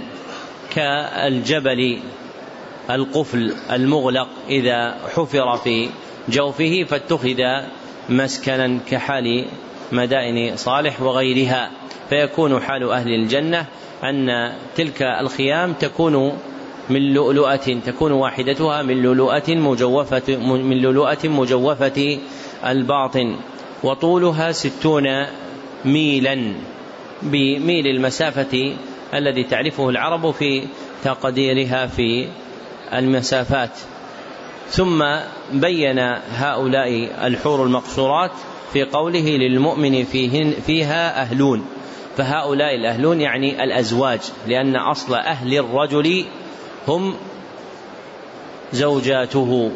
[0.75, 1.99] كالجبل
[2.89, 5.89] القفل المغلق إذا حفر في
[6.29, 7.41] جوفه فاتخذ
[8.09, 9.45] مسكنا كحال
[9.93, 11.71] مدائن صالح وغيرها
[12.10, 13.65] فيكون حال أهل الجنة
[14.03, 16.38] أن تلك الخيام تكون
[16.89, 22.19] من لؤلؤة تكون واحدتها من لؤلؤة مجوفة من لؤلؤة مجوفة
[22.65, 23.36] الباطن.
[23.84, 25.03] وطولها ستون
[25.86, 26.53] ميلا
[27.21, 28.73] بميل المسافة
[29.13, 30.67] الذي تعرفه العرب في
[31.03, 32.27] تقديرها في
[32.93, 33.71] المسافات.
[34.69, 35.03] ثم
[35.53, 36.89] بين هؤلاء
[37.27, 38.32] الحور المقصورات
[38.73, 41.65] في قوله للمؤمن فيهن فيها أهلون.
[42.17, 46.25] فهؤلاء الأهلون يعني الأزواج لأن أصل أهل الرجل
[46.88, 47.15] هم
[48.73, 49.71] زوجاته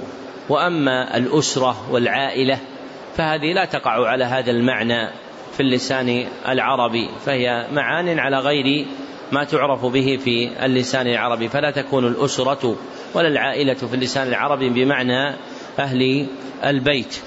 [0.49, 2.59] وأما الأسرة والعائلة
[3.17, 5.09] فهذه لا تقع على هذا المعنى
[5.53, 8.85] في اللسان العربي فهي معان على غير
[9.31, 11.49] ما تعرف به في اللسان العربي.
[11.49, 12.75] فلا تكون الأسرة
[13.13, 15.35] ولا العائلة في اللسان العربي بمعنى
[15.79, 16.27] أهل
[16.65, 17.21] البيت.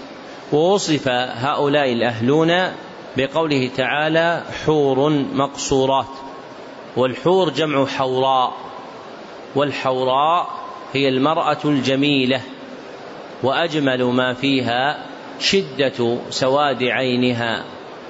[0.52, 2.72] ووصف هؤلاء الأهلون
[3.16, 6.06] بقوله تعالى حور مقصورات
[6.96, 8.52] والحور جمع حوراء
[9.54, 10.48] والحوراء
[10.92, 12.40] هي المرأة الجميلة
[13.42, 15.06] وأجمل ما فيها
[15.40, 17.64] شدة سواد عينها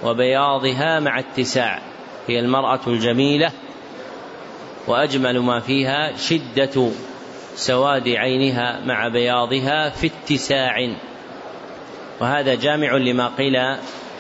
[0.04, 1.82] وبياضها مع اتساع
[2.28, 3.52] هي المرأة الجميلة
[4.86, 6.90] وأجمل ما فيها شدة
[7.54, 10.94] سواد عينها مع بياضها في اتساع.
[12.20, 13.76] وهذا جامع لما قيل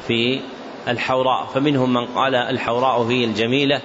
[0.06, 0.40] في
[0.88, 1.46] الحوراء.
[1.46, 3.82] فمنهم من قال الحوراء هي الجميلة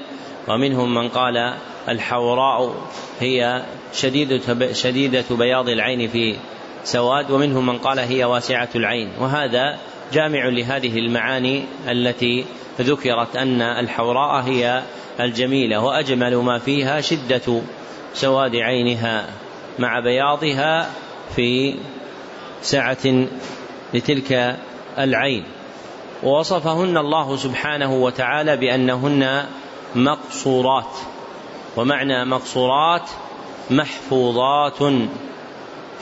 [0.48, 1.54] ومنهم من قال
[1.90, 2.76] الحوراء
[3.20, 6.36] هي شديدة, شديدة بياض العين في
[6.84, 9.12] سواد ومنهم من قال هي واسعة العين.
[9.20, 9.78] وهذا
[10.14, 12.46] جامع لهذه المعاني التي
[12.82, 14.84] ذكرت أن الحوراء هي
[15.20, 15.80] الجميلة.
[15.80, 17.62] وأجمل ما فيها شدة
[18.14, 19.26] سواد عينها
[19.80, 20.90] مع بياضها
[21.36, 21.76] في
[22.62, 23.28] سعة
[23.96, 24.60] لتلك
[24.98, 25.44] العين.
[26.24, 29.46] ووصفهن الله سبحانه وتعالى بأنهن
[29.96, 30.94] مقصورات.
[31.78, 33.10] ومعنى مقصورات
[33.72, 34.94] محفوظات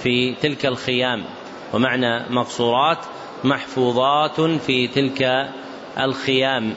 [0.03, 1.23] في تلك الخيام.
[1.73, 2.97] ومعنى مقصورات
[3.43, 5.49] محفوظات في تلك
[5.99, 6.75] الخيام.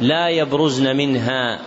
[0.00, 1.58] لا يبرزن منها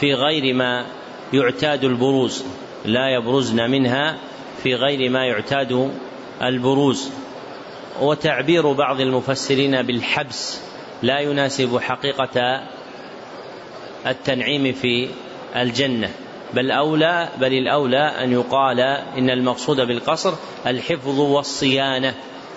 [0.00, 0.86] في غير ما
[1.32, 2.44] يعتاد البروز.
[2.84, 4.16] لا يبرزن منها
[4.62, 5.90] في غير ما يعتاد
[6.42, 7.10] البروز.
[8.00, 10.60] وتعبير بعض المفسرين بالحبس
[11.02, 12.62] لا يناسب حقيقة
[14.06, 15.08] التنعيم في
[15.56, 16.10] الجنة.
[16.54, 18.80] بل أولى بل الأولى أن يقال
[19.18, 20.34] إن المقصود بالقصر
[20.66, 22.14] الحفظ والصيانة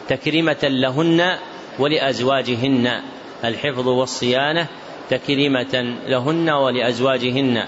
[0.10, 1.38] تكريمة لهن
[1.80, 3.02] ولأزواجهن.
[3.46, 4.68] الحفظ والصيانة
[5.10, 7.64] تكريمة لهن ولأزواجهن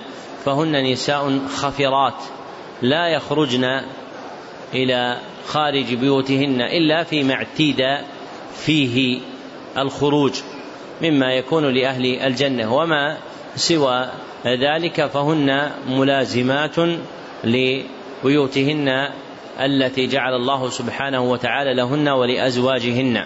[0.45, 2.13] فهن نساء خفرات
[2.81, 3.81] لا يخرجن
[4.73, 7.81] إلى خارج بيوتهن إلا فيما اعتيد
[8.55, 9.19] فيه
[9.77, 10.31] الخروج
[11.01, 12.75] مما يكون لأهل الجنة.
[12.75, 13.17] وما
[13.55, 14.09] سوى
[14.45, 16.75] ذلك فهن ملازمات
[17.43, 19.09] لبيوتهن
[19.59, 23.25] التي جعل الله سبحانه وتعالى لهن ولأزواجهن.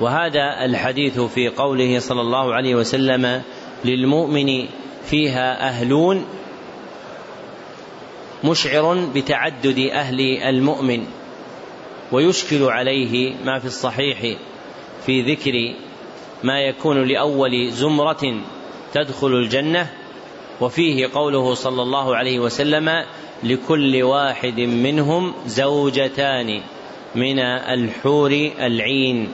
[0.00, 3.42] وهذا الحديث في قوله صلى الله عليه وسلم
[3.84, 4.66] للمؤمن
[5.04, 6.24] فيها أهلون
[8.44, 11.06] مشعر بتعدد أهل المؤمن
[12.12, 14.36] ويشكل عليه ما في الصحيح
[15.06, 15.74] في ذكر
[16.42, 18.40] ما يكون لأول زمرة
[18.94, 19.90] تدخل الجنة
[20.60, 23.04] وفيه قوله صلى الله عليه وسلم
[23.42, 26.60] لكل واحد منهم زوجتان
[27.14, 29.28] من الحور العين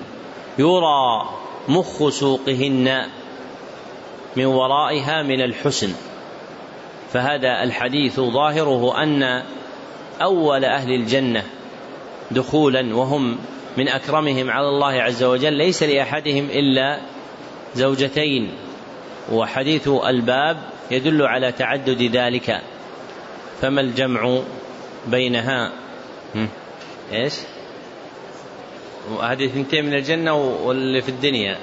[0.59, 1.29] يرى
[1.69, 3.07] مخ سوقهن
[4.37, 5.93] من ورائها من الحسن.
[7.13, 9.43] فهذا الحديث ظاهره أن
[10.23, 11.45] أول أهل الجنة
[12.31, 13.39] دخولا وهم
[13.77, 17.01] من أكرمهم على الله عز وجل ليس لأحدهم إلا
[17.75, 18.51] زوجتين.
[19.33, 20.57] وحديث الباب
[20.91, 22.61] يدل على تعدد ذلك.
[23.61, 24.41] فما الجمع
[25.07, 25.73] بينها؟
[27.13, 27.35] إيش؟
[29.23, 31.59] هذه اثنتين من الجنة واللي في الدنيا.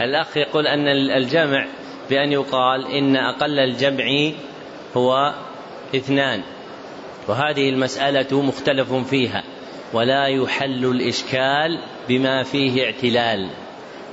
[0.00, 1.66] الأخ يقول أن الجمع
[2.10, 4.30] بأن يقال إن أقل الجمع
[4.96, 5.34] هو
[5.96, 6.42] اثنان
[7.28, 9.42] وهذه المسألة مختلف فيها
[9.92, 13.48] ولا يحل الإشكال بما فيه اعتلال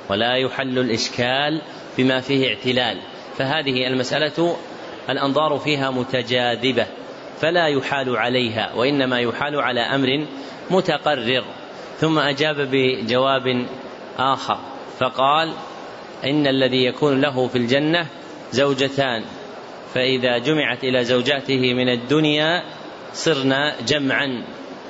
[0.10, 1.62] ولا يحل الإشكال
[1.98, 2.98] بما فيه اعتلال
[3.38, 4.58] فهذه المسألة
[5.10, 6.86] الأنظار فيها متجاذبة
[7.42, 10.26] فلا يحال عليها وإنما يحال على أمر
[10.70, 11.44] متقرر
[12.00, 13.66] ثم أجاب بجواب
[14.18, 14.60] آخر
[15.00, 15.54] فقال
[16.24, 18.08] إن الذي يكون له في الجنة
[18.52, 19.24] زوجتان
[19.94, 22.64] فإذا جمعت إلى زوجاته من الدنيا
[23.14, 24.44] صرنا جمعا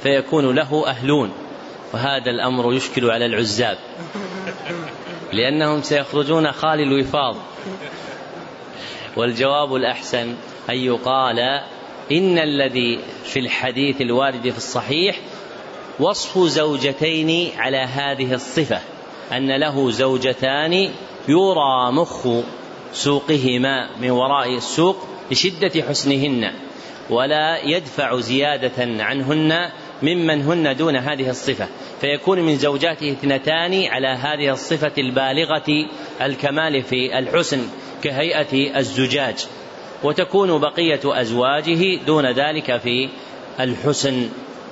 [0.04, 1.32] فيكون له أهلون.
[1.94, 3.78] وهذا الأمر يشكل على العزاب
[5.34, 7.36] لأنهم سيخرجون خالي الوفاض.
[9.18, 10.36] والجواب الأحسن
[10.70, 11.40] أن يقال
[12.12, 15.20] إن الذي في الحديث الوارد في الصحيح
[16.00, 18.80] وصف زوجتين على هذه الصفة
[19.32, 20.90] أن له زوجتان
[21.28, 22.28] يرى مخ
[22.94, 24.98] سوقهما من وراء السوق
[25.32, 26.52] لشدة حسنهن
[27.10, 29.70] ولا يدفع زيادة عنهن
[30.04, 31.68] ممن هن دون هذه الصفة.
[32.02, 35.88] فيكون من زوجاته اثنتان على هذه الصفة البالغة
[36.22, 37.68] الكمال في الحسن
[38.04, 39.46] كهيئة الزجاج.
[40.04, 43.10] وتكون بقية أزواجه دون ذلك في
[43.60, 44.30] الحسن.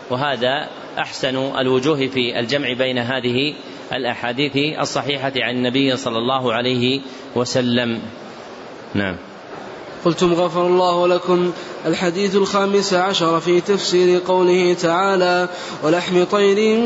[0.09, 3.53] وهذا أحسن الوجوه في الجمع بين هذه
[3.93, 7.01] الأحاديث الصحيحة عن النبي صلى الله عليه
[7.35, 8.01] وسلم.
[8.93, 9.15] نعم.
[10.05, 11.51] قلتم غفر الله لكم.
[11.85, 15.49] الحديث الخامس عشر في تفسير قوله تعالى
[15.83, 16.77] ولحم طير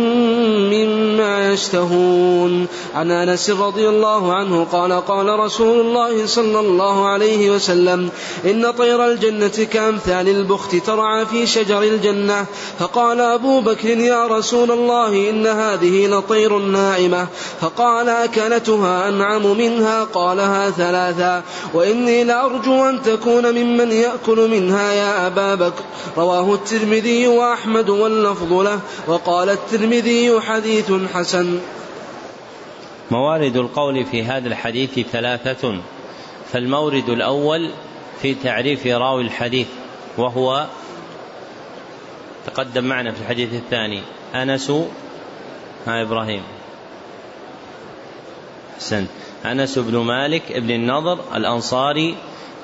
[0.71, 8.09] مما يشتهون عن أنس رضي الله عنه قال قال رسول الله صلى الله عليه وسلم
[8.45, 12.45] إن طير الجنة كأمثال البخت ترعى في شجر الجنة
[12.79, 17.27] فقال أبو بكر يا رسول الله إن هذه لطير ناعمه
[17.61, 21.43] فقال أكلتها أنعم منها قالها ثلاثا
[21.73, 25.83] وإني لأرجو أن تكون ممن يأكل منها يا أبا بكر.
[26.17, 31.59] رواه الترمذي وأحمد واللفظ له وقال الترمذي حديث حسن.
[33.11, 35.81] موارد القول في هذا الحديث ثلاثة.
[36.51, 37.71] فالمورد الأول
[38.21, 39.67] في تعريف راوي الحديث
[40.17, 40.65] وهو
[42.45, 44.01] تقدم معنا في الحديث الثاني
[44.35, 44.71] أنس.
[45.87, 46.43] ها إبراهيم.
[48.77, 49.09] حسنت
[49.45, 52.15] أنس بن مالك بن النضر الأنصاري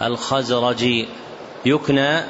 [0.01, 1.07] الخزرجي
[1.65, 2.21] يكنى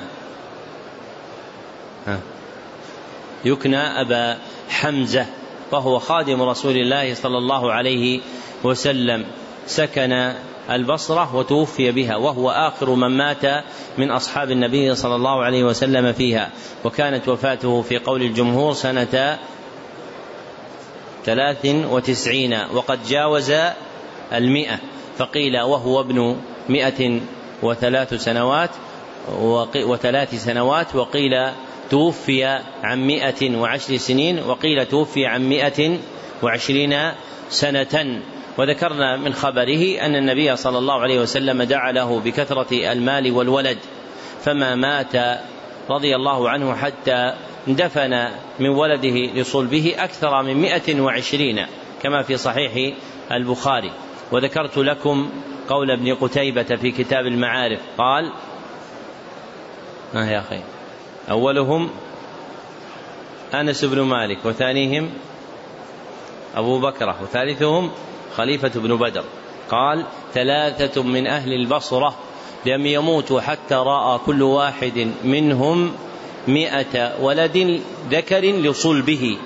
[3.45, 4.37] يكنى أبا
[4.69, 5.25] حمزة
[5.71, 8.19] وهو خادم رسول الله صلى الله عليه
[8.63, 9.25] وسلم.
[9.67, 10.33] سكن
[10.69, 13.63] البصرة وتوفي بها وهو آخر من مات
[13.97, 16.49] من أصحاب النبي صلى الله عليه وسلم فيها.
[16.85, 19.39] وكانت وفاته في قول الجمهور سنة
[21.25, 23.53] ثلاث وتسعين وقد جاوز
[24.33, 24.79] المئة
[25.17, 26.37] فقيل وهو ابن
[26.69, 27.21] مئة
[27.65, 28.69] وثلاث سنوات
[29.75, 31.31] وثلاث سنوات وقيل
[31.89, 32.43] توفي
[32.83, 35.97] عن مائة وعشر سنين وقيل توفي عن مائة
[36.43, 37.11] وعشرين
[37.49, 38.21] سنة.
[38.57, 43.77] وذكرنا من خبره أن النبي صلى الله عليه وسلم دعا له بكثرة المال والولد
[44.43, 45.39] فما مات
[45.89, 47.33] رضي الله عنه حتى
[47.67, 48.27] دفن
[48.59, 51.65] من ولده لصلبه أكثر من مائة وعشرين
[52.03, 52.95] كما في صحيح
[53.31, 53.91] البخاري.
[54.31, 55.29] وذكرت لكم
[55.69, 57.79] قول ابن قتيبة في كتاب المعارف.
[57.97, 58.31] قال
[60.13, 60.59] ما يا أخي
[61.31, 61.89] أولهم
[63.53, 65.09] أنس بن مالك وثانيهم
[66.55, 67.91] أبو بكرة وثالثهم
[68.37, 69.23] خليفة بن بدر.
[69.69, 72.15] قال ثلاثة من أهل البصرة
[72.65, 75.91] لم يموتوا حتى رأى كل واحد منهم
[76.47, 79.37] مئة ولد ذكر لصلبه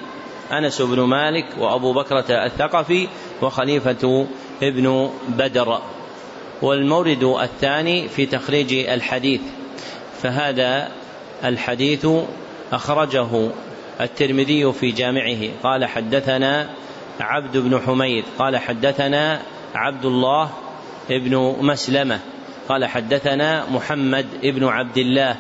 [0.52, 3.08] أنس بن مالك وأبو بكرة الثقفي
[3.42, 4.28] وخليفة
[4.64, 5.80] ابن بدر
[6.62, 9.42] والمورد الثاني في تخريج الحديث.
[10.22, 10.92] فهذا
[11.44, 12.08] الحديث
[12.72, 13.50] أخرجه
[14.02, 15.50] الترمذي في جامعه.
[15.64, 16.70] قال حدثنا
[17.20, 19.42] عبد بن حميد قال حدثنا
[19.76, 20.50] عبد الله
[21.10, 22.20] بن مسلمة
[22.70, 25.36] قال حدثنا محمد بن عبد الله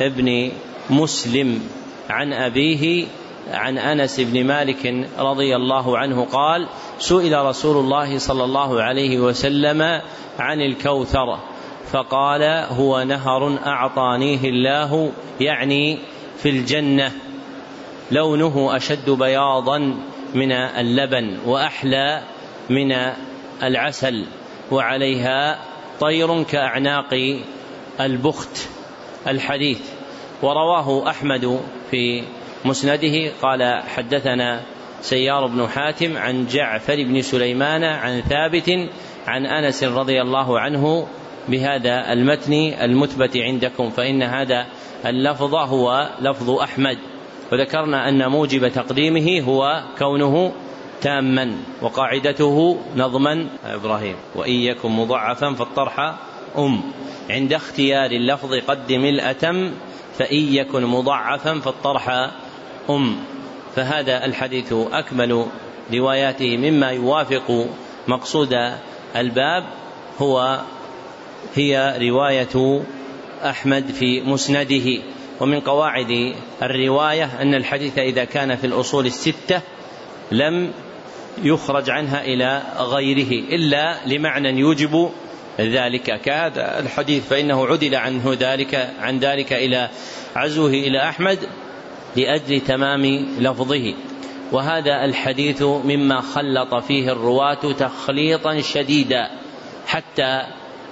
[0.00, 0.50] بن
[0.90, 1.68] مسلم
[2.10, 3.06] عن أبيه
[3.50, 6.68] عن أنس بن مالك رضي الله عنه قال
[6.98, 10.00] سئل رسول الله صلى الله عليه وسلم
[10.38, 11.38] عن الكوثر
[11.92, 15.98] فقال هو نهر أعطانيه الله يعني
[16.36, 17.12] في الجنة
[18.10, 19.78] لونه أشد بياضا
[20.34, 22.22] من اللبن وأحلى
[22.70, 22.92] من
[23.62, 24.26] العسل
[24.70, 25.58] وعليها
[26.00, 27.40] طير كأعناق
[28.00, 28.68] البخت
[29.26, 29.80] الحديث.
[30.42, 32.22] ورواه أحمد في
[32.64, 34.60] مسنده قال حدثنا
[35.00, 38.70] سيار بن حاتم عن جعفر بن سليمان عن ثابت
[39.26, 41.06] عن أنس رضي الله عنه
[41.48, 42.52] بهذا المتن
[42.82, 44.66] المثبت عندكم فإن هذا
[45.06, 46.98] اللفظ هو لفظ أحمد.
[47.52, 50.52] وذكرنا أن موجب تقديمه هو كونه
[51.00, 53.46] تاما وقاعدته نظما.
[53.64, 56.14] إبراهيم وإن يكن مضعفا فالطرح
[56.58, 56.80] أم.
[57.30, 59.72] عند اختيار اللفظ قدم الأتم
[60.18, 62.30] فإن يكن مضعفا فالطرح
[62.90, 63.16] أم
[63.76, 65.46] فهذا الحديث أكمل
[65.94, 67.66] رواياته مما يوافق
[68.08, 68.54] مقصود
[69.16, 69.64] الباب.
[70.18, 70.60] هو
[71.54, 72.82] هي رواية
[73.44, 75.02] أحمد في مسنده
[75.40, 79.60] ومن قواعد الرواية أن الحديث إذا كان في الأصول الستة
[80.32, 80.72] لم
[81.42, 85.10] يخرج عنها إلى غيره إلا لمعنى يوجب
[85.60, 86.20] ذلك.
[86.20, 89.88] كهذا الحديث فإنه عدل عنه ذلك عن ذلك إلى
[90.36, 91.38] عزوه إلى أحمد.
[92.16, 93.04] لأجل تمام
[93.38, 93.94] لفظه.
[94.52, 99.30] وهذا الحديث مما خلط فيه الرواة تخليطا شديدا
[99.86, 100.42] حتى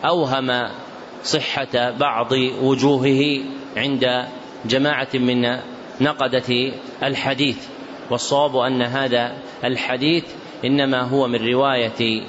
[0.05, 0.69] أوهم
[1.25, 3.41] صحة بعض وجوهه
[3.77, 4.25] عند
[4.65, 5.59] جماعة من
[6.01, 7.57] نقدة الحديث.
[8.11, 9.33] والصواب أن هذا
[9.65, 10.25] الحديث
[10.65, 12.23] إنما هو من رواية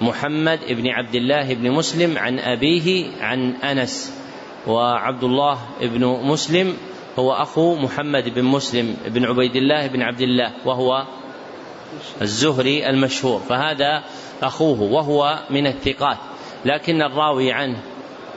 [0.00, 4.12] محمد بن عبد الله بن مسلم عن أبيه عن أنس
[4.66, 6.76] وعبد الله بن مسلم
[7.18, 11.06] هو أخو محمد بن مسلم بن عبيد الله بن عبد الله وهو
[12.22, 14.04] الزهري المشهور فهذا
[14.42, 16.16] أخوه وهو من الثقات.
[16.64, 17.82] لكن الراوي عنه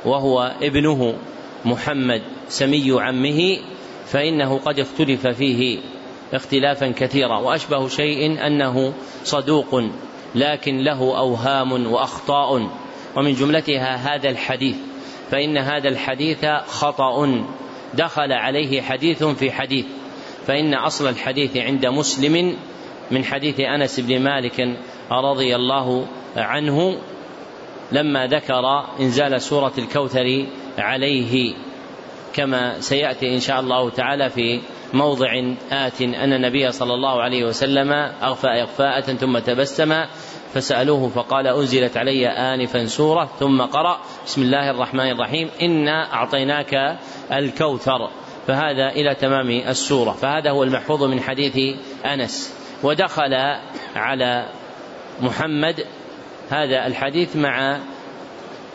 [0.06, 1.16] وهو ابنه
[1.66, 3.58] محمد سمي عمه
[4.06, 5.80] فإنه قد اختلف فيه
[6.34, 9.84] اختلافا كثيرا وأشبه شيء أنه صدوق
[10.36, 12.70] لكن له أوهام وأخطاء.
[13.16, 14.76] ومن جملتها هذا الحديث
[15.32, 17.44] فإن هذا الحديث خطأ.
[17.94, 19.86] دخل عليه حديث في حديث
[20.48, 22.56] فإن أصل الحديث عند مسلم
[23.12, 24.78] من حديث أنس بن مالك
[25.12, 26.98] رضي الله عنه
[27.92, 30.46] لما ذكر إنزال سورة الكوثر
[30.78, 31.54] عليه.
[32.34, 34.62] كما سيأتي إن شاء الله تعالى في
[34.94, 37.92] موضع آت أن النبي صلى الله عليه وسلم
[38.24, 39.94] أغفى إغفاءة ثم تبسم
[40.54, 46.98] فسألوه فقال أنزلت علي آنفا سورة ثم قرأ بسم الله الرحمن الرحيم إنا أعطيناك
[47.32, 48.10] الكوثر
[48.48, 53.34] فهذا إلى تمام السورة فهذا هو المحفوظ من حديث أنس ودخل
[53.96, 54.50] على
[55.22, 55.86] محمد
[56.50, 57.80] هذا الحديث مع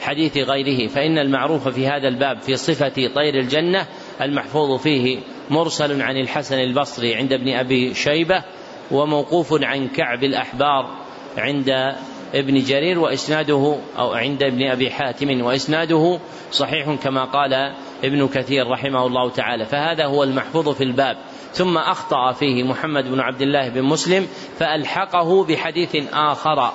[0.00, 3.86] حديث غيره فإن المعروف في هذا الباب في صفة طير الجنة
[4.20, 5.18] المحفوظ فيه
[5.50, 8.44] مرسل عن الحسن البصري عند ابن أبي شيبة
[8.90, 11.05] وموقوف عن كعب الأحبار
[11.38, 11.96] عند
[12.34, 16.18] ابن جرير وإسناده أو عند ابن أبي حاتم وإسناده
[16.52, 17.72] صحيح كما قال
[18.04, 19.64] ابن كثير رحمه الله تعالى.
[19.64, 21.16] فهذا هو المحفوظ في الباب.
[21.52, 24.28] ثم أخطأ فيه محمد بن عبد الله بن مسلم
[24.58, 26.72] فألحقه بحديث آخر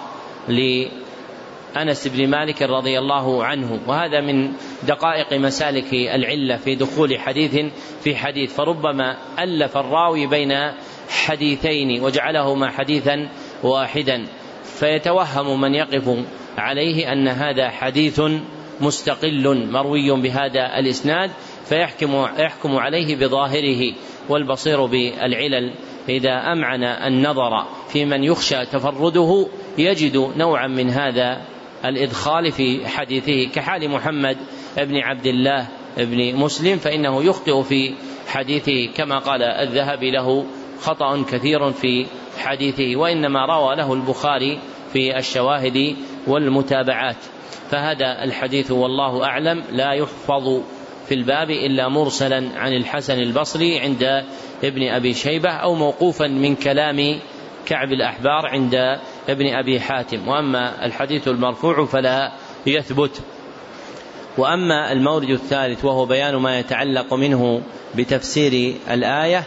[0.47, 3.79] لأنس بن مالك رضي الله عنه.
[3.87, 4.51] وهذا من
[4.87, 7.65] دقائق مسالك العلة في دخول حديث
[8.03, 8.53] في حديث.
[8.53, 10.71] فربما ألف الراوي بين
[11.09, 13.29] حديثين وجعلهما حديثا
[13.63, 14.27] واحدا.
[14.81, 16.25] فيتوهم من يقف
[16.57, 18.21] عليه أن هذا حديث
[18.81, 21.31] مستقل مروي بهذا الإسناد
[21.65, 23.93] فيحكم يحكم عليه بظاهره
[24.29, 25.73] والبصير بالعلل.
[26.09, 31.41] إذا أمعن النظر في من يخشى تفرده يجد نوعا من هذا
[31.85, 33.49] الإدخال في حديثه.
[33.55, 34.37] كحال محمد
[34.77, 35.67] بن عبد الله
[35.97, 37.93] بن مسلم فإنه يخطئ في
[38.27, 40.45] حديثه كما قال الذهبي له
[40.81, 42.05] خطأ كثير في
[42.37, 42.95] حديثه.
[42.95, 44.59] وإنما روى له البخاري
[44.93, 45.95] في الشواهد
[46.27, 47.15] والمتابعات.
[47.71, 50.61] فهذا الحديث والله أعلم لا يحفظ
[51.07, 54.23] في الباب إلا مرسلا عن الحسن البصري عند
[54.63, 57.19] ابن أبي شيبة أو موقوفا من كلام
[57.65, 58.75] كعب الأحبار عند
[59.29, 60.27] ابن أبي حاتم.
[60.27, 62.31] وأما الحديث المرفوع فلا
[62.65, 63.21] يثبت.
[64.37, 67.61] وأما المورد الثالث وهو بيان ما يتعلق منه
[67.95, 69.43] بتفسير الآية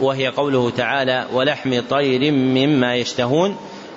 [0.00, 3.56] وهي قوله تعالى ولحم طير مما يشتهون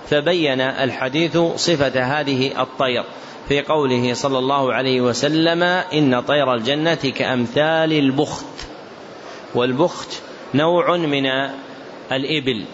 [0.09, 3.03] فبين الحديث صفة هذه الطير
[3.47, 8.45] في قوله صلى الله عليه وسلم إن طير الجنة كأمثال البخت.
[9.55, 10.21] والبخت
[10.53, 11.25] نوع من
[12.11, 12.65] الإبل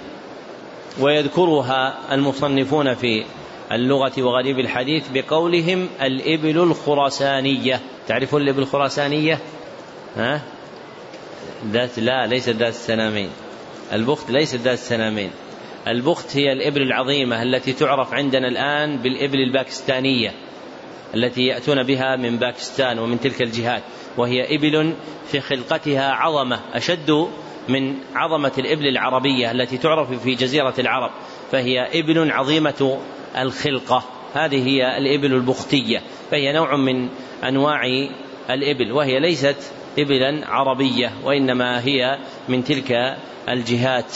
[1.00, 3.26] ويذكرها المصنفون في
[3.72, 7.80] اللغة وغريب الحديث بقولهم الإبل الخراسانية.
[8.08, 9.40] تعرفون الإبل الخراسانية؟
[10.18, 10.42] ها؟
[11.68, 13.30] ذات لا ليست ذات السنامين
[13.94, 15.32] البخت ليست ذات السنامين
[15.90, 20.34] البخت هي الإبل العظيمة التي تعرف عندنا الآن بالإبل الباكستانية
[21.16, 23.84] التي يأتون بها من باكستان ومن تلك الجهات
[24.18, 24.94] وهي إبل
[25.28, 27.28] في خلقتها عظمة أشد
[27.70, 31.12] من عظمة الإبل العربية التي تعرف في جزيرة العرب
[31.52, 33.00] فهي إبل عظيمة
[33.38, 37.10] الخلقة هذه هي الإبل البختية فهي نوع من
[37.44, 37.82] أنواع
[38.50, 42.18] الإبل وهي ليست إبلا عربية وإنما هي
[42.50, 43.18] من تلك
[43.50, 44.14] الجهات.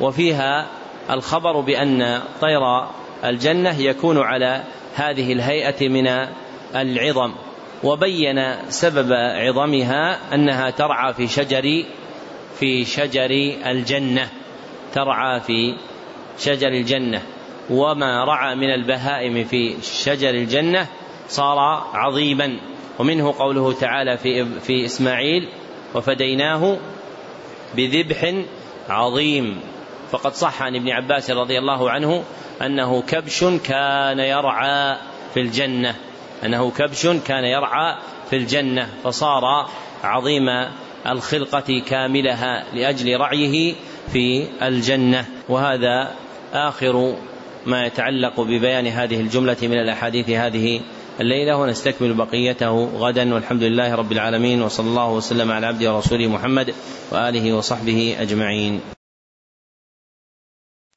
[0.00, 0.66] وفيها
[1.10, 2.60] الخبر بأن طير
[3.24, 4.62] الجنة يكون على
[4.94, 6.28] هذه الهيئة من
[6.74, 7.32] العظم
[7.84, 11.84] وبين سبب عظمها أنها ترعى في شجر
[12.58, 13.30] في شجر
[13.66, 14.28] الجنة
[14.94, 15.76] ترعى في
[16.38, 17.22] شجر الجنة.
[17.70, 20.86] وما رعى من البهائم في شجر الجنة
[21.28, 21.58] صار
[21.94, 22.58] عظيما.
[22.98, 25.48] ومنه قوله تعالى في في إسماعيل
[25.94, 26.76] وفديناه
[27.76, 28.34] بذبح
[28.88, 29.60] عظيم.
[30.12, 32.24] فقد صح عن ابن عباس رضي الله عنه
[32.62, 34.96] أنه كبش كان يرعى
[35.34, 35.94] في الجنة
[36.44, 37.96] أنه كبش كان يرعى
[38.30, 39.68] في الجنة فصار
[40.04, 40.48] عظيم
[41.06, 43.74] الخلقة كاملها لأجل رعيه
[44.12, 45.24] في الجنة.
[45.48, 46.12] وهذا
[46.52, 47.16] آخر
[47.66, 50.80] ما يتعلق ببيان هذه الجملة من الأحاديث هذه
[51.20, 56.74] الليلة ونستكمل بقيته غدا والحمد لله رب العالمين وصلى الله وسلم على عبده ورسوله محمد
[57.12, 58.95] وآله وصحبه أجمعين.